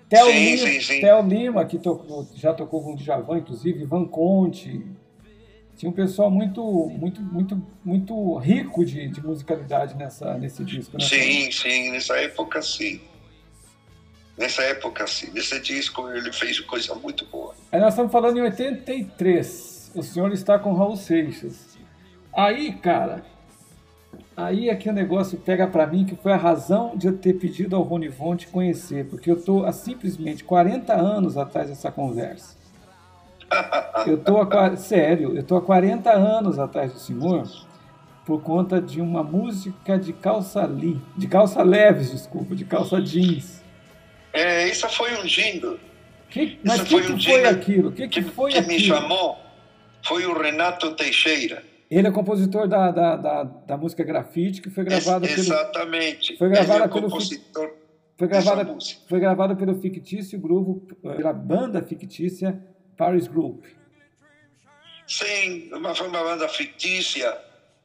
Theo, 0.08 0.26
sim, 0.26 0.32
Lima, 0.32 0.68
sim, 0.68 0.80
sim. 0.80 1.00
Theo 1.00 1.22
Lima, 1.22 1.64
que 1.66 1.78
tocou, 1.78 2.26
já 2.34 2.54
tocou 2.54 2.82
com 2.82 2.94
o 2.94 2.96
Djavan, 2.96 3.38
inclusive, 3.38 3.82
Ivan 3.82 4.06
Conte, 4.06 4.87
tinha 5.78 5.88
um 5.88 5.92
pessoal 5.92 6.28
muito 6.28 6.60
muito 6.90 7.22
muito 7.22 7.66
muito 7.84 8.36
rico 8.38 8.84
de, 8.84 9.08
de 9.08 9.24
musicalidade 9.24 9.96
nessa 9.96 10.36
nesse 10.36 10.64
disco 10.64 10.98
né? 10.98 11.04
sim 11.04 11.50
sim 11.52 11.90
nessa 11.90 12.16
época 12.18 12.60
sim. 12.60 13.00
Nessa 14.36 14.62
época 14.62 15.04
sim. 15.08 15.32
Nesse 15.32 15.58
disco 15.60 16.08
ele 16.10 16.32
fez 16.32 16.60
coisa 16.60 16.94
muito 16.94 17.26
boa. 17.26 17.54
Aí 17.72 17.80
nós 17.80 17.94
estamos 17.94 18.12
falando 18.12 18.36
em 18.36 18.42
83 18.42 19.92
o 19.94 20.02
senhor 20.02 20.32
está 20.32 20.58
com 20.58 20.74
Raul 20.74 20.96
Seixas. 20.96 21.78
Aí 22.36 22.72
cara 22.72 23.24
aí 24.36 24.68
é 24.68 24.74
que 24.74 24.88
o 24.88 24.92
negócio 24.92 25.38
pega 25.38 25.66
para 25.66 25.86
mim 25.86 26.04
que 26.04 26.16
foi 26.16 26.32
a 26.32 26.36
razão 26.36 26.96
de 26.96 27.06
eu 27.06 27.16
ter 27.16 27.34
pedido 27.34 27.76
ao 27.76 27.82
Ronivon 27.82 28.36
te 28.36 28.48
conhecer 28.48 29.06
porque 29.06 29.30
eu 29.30 29.40
tô 29.40 29.64
há 29.64 29.72
simplesmente 29.72 30.42
40 30.42 30.92
anos 30.92 31.36
atrás 31.36 31.68
dessa 31.68 31.90
conversa 31.90 32.58
eu 34.06 34.18
tô 34.18 34.40
a, 34.40 34.76
sério, 34.76 35.37
eu 35.37 35.42
tô 35.42 35.56
há 35.56 35.62
40 35.62 36.11
anos 36.11 36.58
atrás 36.58 36.92
do 36.92 36.98
senhor 36.98 37.48
por 38.24 38.42
conta 38.42 38.80
de 38.80 39.00
uma 39.00 39.22
música 39.22 39.98
de 39.98 40.12
calça 40.12 40.62
li, 40.66 41.00
de 41.16 41.26
calça 41.26 41.62
leves, 41.62 42.11
desculpa, 42.11 42.54
de 42.54 42.64
calça 42.64 43.00
jeans. 43.00 43.62
É, 44.32 44.68
isso 44.68 44.88
foi 44.90 45.14
um 45.18 45.24
jingle. 45.24 45.78
Que, 46.28 46.58
mas 46.62 46.80
o 46.80 46.84
que, 46.84 47.00
que, 47.00 47.24
foi 47.24 47.46
aquilo? 47.46 47.92
Que, 47.92 48.06
que, 48.06 48.22
foi 48.22 48.52
que 48.52 48.58
aquilo? 48.58 48.74
me 48.74 48.80
chamou 48.80 49.38
foi 50.02 50.26
o 50.26 50.38
Renato 50.38 50.94
Teixeira. 50.94 51.62
Ele 51.90 52.06
é 52.06 52.11
compositor 52.11 52.68
da, 52.68 52.90
da, 52.90 53.16
da, 53.16 53.42
da 53.44 53.76
música 53.78 54.04
Grafite, 54.04 54.61
que 54.61 54.68
foi 54.68 54.84
gravada 54.84 55.26
pelo... 55.26 55.40
Exatamente. 55.40 56.37
Foi 56.37 56.50
gravada 56.50 56.84
é 56.84 56.88
pelo... 56.88 57.02
compositor 57.04 57.70
foi 58.18 58.26
gravada, 58.26 58.76
foi 59.08 59.20
gravada 59.20 59.54
pelo 59.54 59.80
fictício 59.80 60.40
grupo, 60.40 60.80
pela 60.96 61.32
banda 61.32 61.80
fictícia 61.80 62.61
Paris 62.96 63.28
Group. 63.28 63.64
Sim, 65.09 65.71
uma, 65.73 65.94
foi 65.94 66.07
uma 66.07 66.23
banda 66.23 66.47
fictícia, 66.49 67.35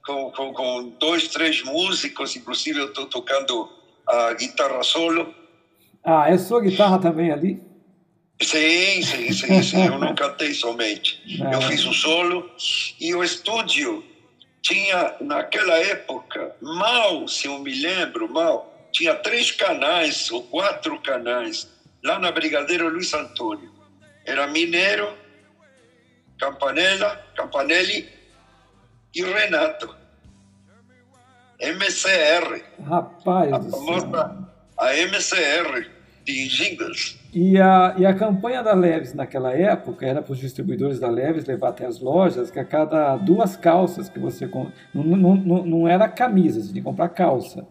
com, 0.06 0.30
com, 0.32 0.54
com 0.54 0.90
dois, 1.00 1.30
três 1.30 1.64
músicos, 1.64 2.36
inclusive 2.36 2.80
eu 2.80 2.88
estou 2.88 3.06
tocando 3.06 3.70
a 4.06 4.34
guitarra 4.34 4.84
solo. 4.84 5.34
Ah, 6.04 6.30
é 6.30 6.38
sua 6.38 6.62
guitarra 6.62 7.00
também 7.00 7.32
ali? 7.32 7.62
Sim, 8.42 9.02
sim, 9.02 9.32
sim, 9.32 9.64
sim. 9.64 9.86
eu 9.86 9.98
não 9.98 10.14
cantei 10.14 10.54
somente. 10.54 11.22
Eu 11.52 11.62
fiz 11.62 11.86
um 11.86 11.94
solo 11.94 12.52
e 13.00 13.16
o 13.16 13.24
estúdio 13.24 14.04
tinha, 14.62 15.16
naquela 15.22 15.78
época, 15.78 16.56
mal, 16.62 17.26
se 17.28 17.48
eu 17.48 17.58
me 17.60 17.74
lembro, 17.74 18.32
mal, 18.32 18.90
tinha 18.92 19.16
três 19.16 19.52
canais 19.52 20.30
ou 20.30 20.44
quatro 20.44 21.00
canais 21.02 21.70
lá 22.04 22.20
na 22.20 22.32
Brigadeiro 22.32 22.90
Luiz 22.90 23.14
Antônio. 23.14 23.72
Era 24.26 24.48
Mineiro, 24.48 25.23
Campanella, 26.44 27.26
Campanelli 27.36 28.10
e 29.16 29.24
Renato. 29.24 29.96
MCR. 31.60 32.62
Rapaz. 32.86 33.54
A 33.54 33.62
famosa 33.62 34.50
a 34.78 34.94
MCR 34.94 35.90
de 36.26 36.48
jingles. 36.50 37.18
E 37.34 37.58
a, 37.60 37.96
e 37.98 38.06
a 38.06 38.14
campanha 38.14 38.62
da 38.62 38.74
Leves 38.74 39.14
naquela 39.14 39.54
época 39.54 40.06
era 40.06 40.22
para 40.22 40.34
os 40.34 40.40
distribuidores 40.40 41.00
da 41.00 41.10
Leves 41.10 41.46
levar 41.46 41.70
até 41.70 41.86
as 41.86 42.00
lojas 42.02 42.52
que 42.52 42.60
a 42.60 42.66
cada 42.66 43.16
duas 43.16 43.56
calças 43.56 44.10
que 44.10 44.20
você. 44.20 44.46
Não, 44.46 44.70
não, 44.94 45.36
não, 45.36 45.66
não 45.66 45.88
era 45.88 46.10
camisa, 46.10 46.60
você 46.60 46.68
tinha 46.68 46.82
que 46.82 46.82
comprar 46.82 47.10
calça. 47.10 47.66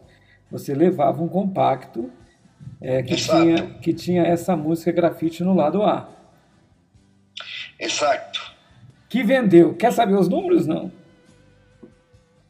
Você 0.50 0.74
levava 0.74 1.22
um 1.22 1.28
compacto 1.28 2.10
é, 2.80 3.02
que, 3.02 3.16
tinha, 3.16 3.66
que 3.80 3.92
tinha 3.92 4.22
essa 4.22 4.56
música 4.56 4.90
grafite 4.92 5.44
no 5.44 5.54
lado 5.54 5.82
A. 5.82 6.08
Exato. 7.78 8.41
Que 9.12 9.22
vendeu. 9.22 9.74
Quer 9.74 9.92
saber 9.92 10.14
os 10.14 10.26
números, 10.26 10.66
não? 10.66 10.90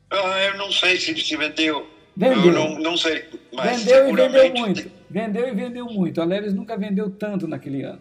Ah, 0.08 0.44
eu 0.44 0.56
não 0.56 0.70
sei 0.70 0.96
se, 0.96 1.12
se 1.16 1.36
vendeu. 1.36 1.84
Vendeu. 2.16 2.44
Eu 2.44 2.52
não, 2.52 2.78
não 2.78 2.96
sei, 2.96 3.24
mas 3.52 3.82
vendeu 3.82 4.08
e 4.08 4.12
vendeu 4.14 4.54
muito. 4.54 4.90
Vendeu 5.10 5.48
e 5.48 5.50
vendeu 5.50 5.86
muito. 5.86 6.20
A 6.20 6.24
Leves 6.24 6.54
nunca 6.54 6.76
vendeu 6.76 7.10
tanto 7.10 7.48
naquele 7.48 7.82
ano. 7.82 7.98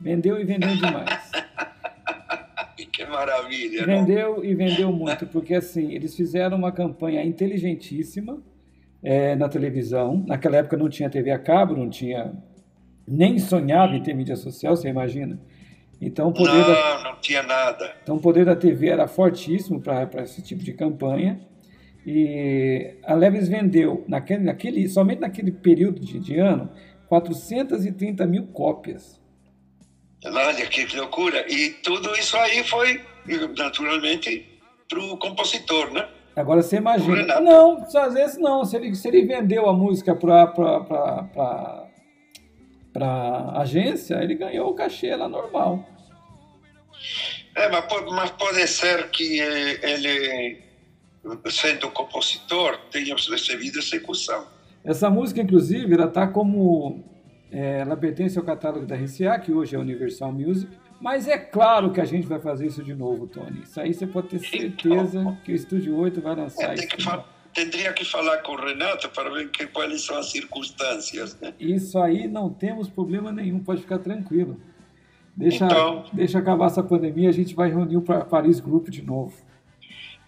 Vendeu 0.00 0.40
e 0.40 0.44
vendeu 0.44 0.74
demais. 0.74 1.30
que 2.90 3.04
maravilha. 3.04 3.84
Vendeu 3.84 4.36
não? 4.36 4.44
e 4.46 4.54
vendeu 4.54 4.90
muito, 4.90 5.26
porque 5.26 5.54
assim, 5.54 5.92
eles 5.92 6.16
fizeram 6.16 6.56
uma 6.56 6.72
campanha 6.72 7.22
inteligentíssima 7.22 8.42
é, 9.02 9.36
na 9.36 9.50
televisão. 9.50 10.24
Naquela 10.26 10.56
época 10.56 10.78
não 10.78 10.88
tinha 10.88 11.10
TV 11.10 11.30
a 11.30 11.38
cabo, 11.38 11.76
não 11.76 11.90
tinha 11.90 12.32
nem 13.06 13.38
sonhava 13.38 13.94
em 13.94 14.02
ter 14.02 14.14
mídia 14.14 14.36
social, 14.36 14.74
você 14.74 14.88
imagina? 14.88 15.38
Então, 16.04 16.28
o 16.28 16.32
poder 16.32 16.52
não, 16.52 16.66
da, 16.66 17.04
não 17.04 17.16
tinha 17.20 17.44
nada. 17.44 17.94
Então, 18.02 18.16
o 18.16 18.20
poder 18.20 18.44
da 18.44 18.56
TV 18.56 18.88
era 18.88 19.06
fortíssimo 19.06 19.80
para 19.80 20.22
esse 20.22 20.42
tipo 20.42 20.64
de 20.64 20.72
campanha. 20.72 21.40
E 22.04 22.96
a 23.04 23.14
Levis 23.14 23.48
vendeu, 23.48 24.04
naquele, 24.08 24.42
naquele, 24.42 24.88
somente 24.88 25.20
naquele 25.20 25.52
período 25.52 26.00
de, 26.00 26.18
de 26.18 26.36
ano, 26.38 26.68
430 27.08 28.26
mil 28.26 28.48
cópias. 28.48 29.20
Olha 30.24 30.66
que 30.66 30.96
loucura! 30.96 31.44
E 31.48 31.70
tudo 31.84 32.12
isso 32.16 32.36
aí 32.36 32.64
foi, 32.64 33.00
naturalmente, 33.56 34.60
para 34.88 34.98
o 34.98 35.16
compositor, 35.16 35.92
né? 35.92 36.08
Agora 36.34 36.62
você 36.62 36.78
imagina. 36.78 37.40
Não, 37.40 37.84
às 37.94 38.14
vezes 38.14 38.38
não. 38.38 38.64
Se 38.64 38.76
ele, 38.76 38.94
se 38.96 39.06
ele 39.06 39.24
vendeu 39.24 39.68
a 39.68 39.72
música 39.72 40.16
para 40.16 41.86
a 43.00 43.60
agência, 43.60 44.22
ele 44.22 44.34
ganhou 44.34 44.70
o 44.70 44.74
cachê 44.74 45.14
lá 45.14 45.28
normal. 45.28 45.84
É, 47.54 47.68
mas 47.68 47.84
pode, 47.86 48.10
mas 48.10 48.30
pode 48.30 48.66
ser 48.66 49.08
que 49.10 49.38
ele, 49.40 50.62
sendo 51.50 51.90
compositor, 51.90 52.78
tenha 52.90 53.14
recebido 53.14 53.78
execução. 53.78 54.46
Essa 54.84 55.08
música, 55.10 55.40
inclusive, 55.40 55.94
ela 55.94 56.06
está 56.06 56.26
como. 56.26 57.04
É, 57.50 57.80
ela 57.80 57.96
pertence 57.96 58.38
ao 58.38 58.44
catálogo 58.44 58.86
da 58.86 58.96
RCA, 58.96 59.38
que 59.38 59.52
hoje 59.52 59.76
é 59.76 59.78
Universal 59.78 60.32
Music. 60.32 60.72
Mas 61.00 61.26
é 61.26 61.36
claro 61.36 61.92
que 61.92 62.00
a 62.00 62.04
gente 62.04 62.26
vai 62.26 62.38
fazer 62.38 62.66
isso 62.66 62.82
de 62.82 62.94
novo, 62.94 63.26
Tony. 63.26 63.62
Isso 63.62 63.80
aí 63.80 63.92
você 63.92 64.06
pode 64.06 64.28
ter 64.28 64.38
certeza 64.38 65.20
então, 65.20 65.36
que 65.44 65.52
o 65.52 65.54
Estúdio 65.54 65.96
8 65.96 66.20
vai 66.20 66.36
lançar 66.36 66.74
isso. 66.74 66.86
Que 66.86 67.02
Teria 67.52 67.92
que 67.92 68.04
falar 68.04 68.38
com 68.38 68.52
o 68.52 68.56
Renato 68.56 69.10
para 69.10 69.28
ver 69.28 69.50
que, 69.50 69.66
quais 69.66 70.00
são 70.02 70.16
as 70.16 70.30
circunstâncias. 70.30 71.38
Né? 71.38 71.52
Isso 71.60 71.98
aí 71.98 72.26
não 72.26 72.48
temos 72.48 72.88
problema 72.88 73.30
nenhum, 73.30 73.58
pode 73.58 73.82
ficar 73.82 73.98
tranquilo. 73.98 74.58
Deixa, 75.36 75.64
então, 75.64 76.04
deixa 76.12 76.38
acabar 76.38 76.66
essa 76.66 76.82
pandemia, 76.82 77.28
a 77.28 77.32
gente 77.32 77.54
vai 77.54 77.70
reunir 77.70 77.96
o 77.96 78.02
Paris 78.02 78.60
Group 78.60 78.88
de 78.88 79.02
novo. 79.02 79.32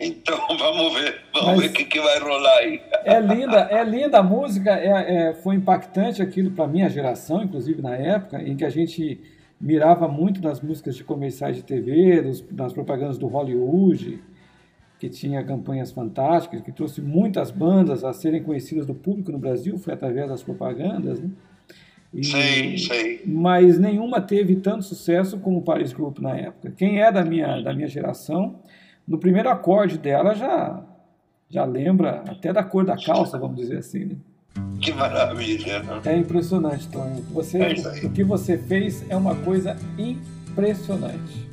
Então, 0.01 0.38
vamos 0.59 0.95
ver, 0.95 1.23
vamos 1.33 1.49
Mas 1.49 1.61
ver 1.61 1.67
o 1.69 1.73
que, 1.73 1.85
que 1.85 2.01
vai 2.01 2.19
rolar 2.19 2.59
aí. 2.59 2.83
É 3.05 3.21
linda, 3.21 3.69
é 3.71 3.85
linda 3.85 4.19
a 4.19 4.23
música, 4.23 4.71
é, 4.71 5.29
é 5.29 5.35
foi 5.35 5.55
impactante 5.55 6.23
aquilo 6.23 6.51
para 6.51 6.67
minha 6.67 6.88
geração, 6.88 7.43
inclusive 7.43 7.81
na 7.83 7.95
época, 7.95 8.43
em 8.43 8.57
que 8.57 8.64
a 8.64 8.71
gente 8.71 9.21
mirava 9.61 10.09
muito 10.09 10.43
nas 10.43 10.61
músicas 10.61 10.97
de 10.97 11.05
comerciais 11.05 11.57
de 11.57 11.62
TV, 11.62 12.23
nos, 12.23 12.45
nas 12.51 12.73
propagandas 12.73 13.19
do 13.19 13.27
Hollywood, 13.27 14.23
que 14.99 15.09
tinha 15.09 15.45
campanhas 15.45 15.93
fantásticas, 15.93 16.62
que 16.62 16.73
trouxe 16.73 17.01
muitas 17.01 17.51
bandas 17.51 18.05
a 18.05 18.12
serem 18.12 18.43
conhecidas 18.43 18.87
do 18.87 18.95
público 18.95 19.31
no 19.31 19.38
Brasil, 19.38 19.79
foi 19.79 19.93
através 19.93 20.29
das 20.29 20.43
propagandas, 20.43 21.21
né? 21.21 21.31
E, 22.14 22.24
sei, 22.24 22.79
sei. 22.79 23.22
Mas 23.27 23.79
nenhuma 23.79 24.20
teve 24.20 24.55
tanto 24.57 24.85
sucesso 24.85 25.38
como 25.38 25.59
o 25.59 25.62
Paris 25.62 25.92
Group 25.92 26.20
na 26.20 26.37
época. 26.37 26.72
Quem 26.77 27.03
é 27.03 27.11
da 27.11 27.24
minha, 27.24 27.61
da 27.61 27.74
minha 27.74 27.88
geração, 27.88 28.61
no 29.07 29.18
primeiro 29.18 29.48
acorde 29.48 29.98
dela 29.98 30.35
já, 30.35 30.81
já 31.50 31.64
lembra 31.64 32.22
até 32.29 32.53
da 32.53 32.62
cor 32.62 32.85
da 32.85 32.96
calça, 32.96 33.37
vamos 33.37 33.57
dizer 33.57 33.79
assim. 33.79 34.05
Né? 34.05 34.16
Que 34.81 34.92
maravilha! 34.92 35.83
Não? 35.83 36.00
É 36.05 36.16
impressionante, 36.16 36.88
Tony. 36.88 37.20
Você, 37.33 37.59
é 37.59 38.07
o 38.07 38.11
que 38.11 38.22
você 38.22 38.57
fez 38.57 39.05
é 39.11 39.16
uma 39.16 39.35
coisa 39.35 39.77
impressionante. 39.98 41.44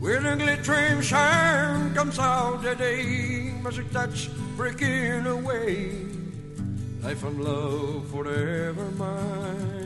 Willingly 0.00 0.56
dream 0.62 1.02
shine 1.02 1.92
comes 1.94 2.18
out 2.18 2.62
the 2.62 2.74
day, 2.74 3.52
music 3.62 3.90
touch 3.90 4.30
breaking 4.56 5.26
away, 5.26 6.06
life 7.02 7.24
and 7.24 7.40
love 7.40 8.06
forever 8.08 8.84
mine. 8.98 9.85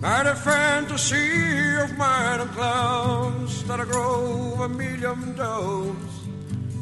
By 0.00 0.22
the 0.22 0.34
fantasy 0.34 1.76
of 1.82 1.94
mine 1.98 2.40
and 2.40 2.50
clouds 2.52 3.64
that 3.64 3.80
I 3.80 3.84
grow 3.84 4.54
a 4.62 4.68
million 4.68 5.36
doors. 5.36 5.96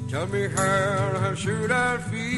Tell 0.08 0.26
me 0.28 0.46
how, 0.46 1.18
how 1.18 1.34
should 1.34 1.72
I 1.72 1.98
feel? 1.98 2.28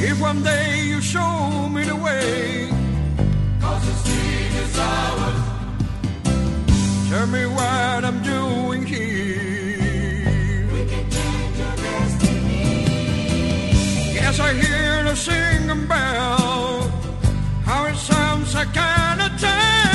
If 0.00 0.18
one 0.18 0.42
day 0.42 0.84
you 0.86 1.02
show 1.02 1.68
me 1.68 1.84
the 1.84 1.96
way, 1.96 2.70
cause 3.60 3.84
the 3.86 3.92
street 4.02 4.54
is 4.64 4.78
ours. 4.78 5.42
Tell 7.10 7.26
me 7.26 7.44
what 7.44 8.04
I'm 8.06 8.22
doing 8.22 8.86
here. 8.86 9.47
Yes, 14.38 14.46
I 14.46 14.54
hear 14.54 15.02
the 15.02 15.16
singing 15.16 15.86
bell. 15.88 16.82
How 17.64 17.86
it 17.86 17.96
sounds, 17.96 18.54
I 18.54 18.66
cannot 18.66 19.36
tell. 19.40 19.87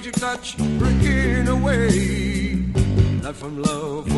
Magic 0.00 0.14
touch 0.14 0.56
breaking 0.78 1.46
away. 1.48 2.56
Not 3.22 3.36
from 3.36 3.62
love 3.62 4.10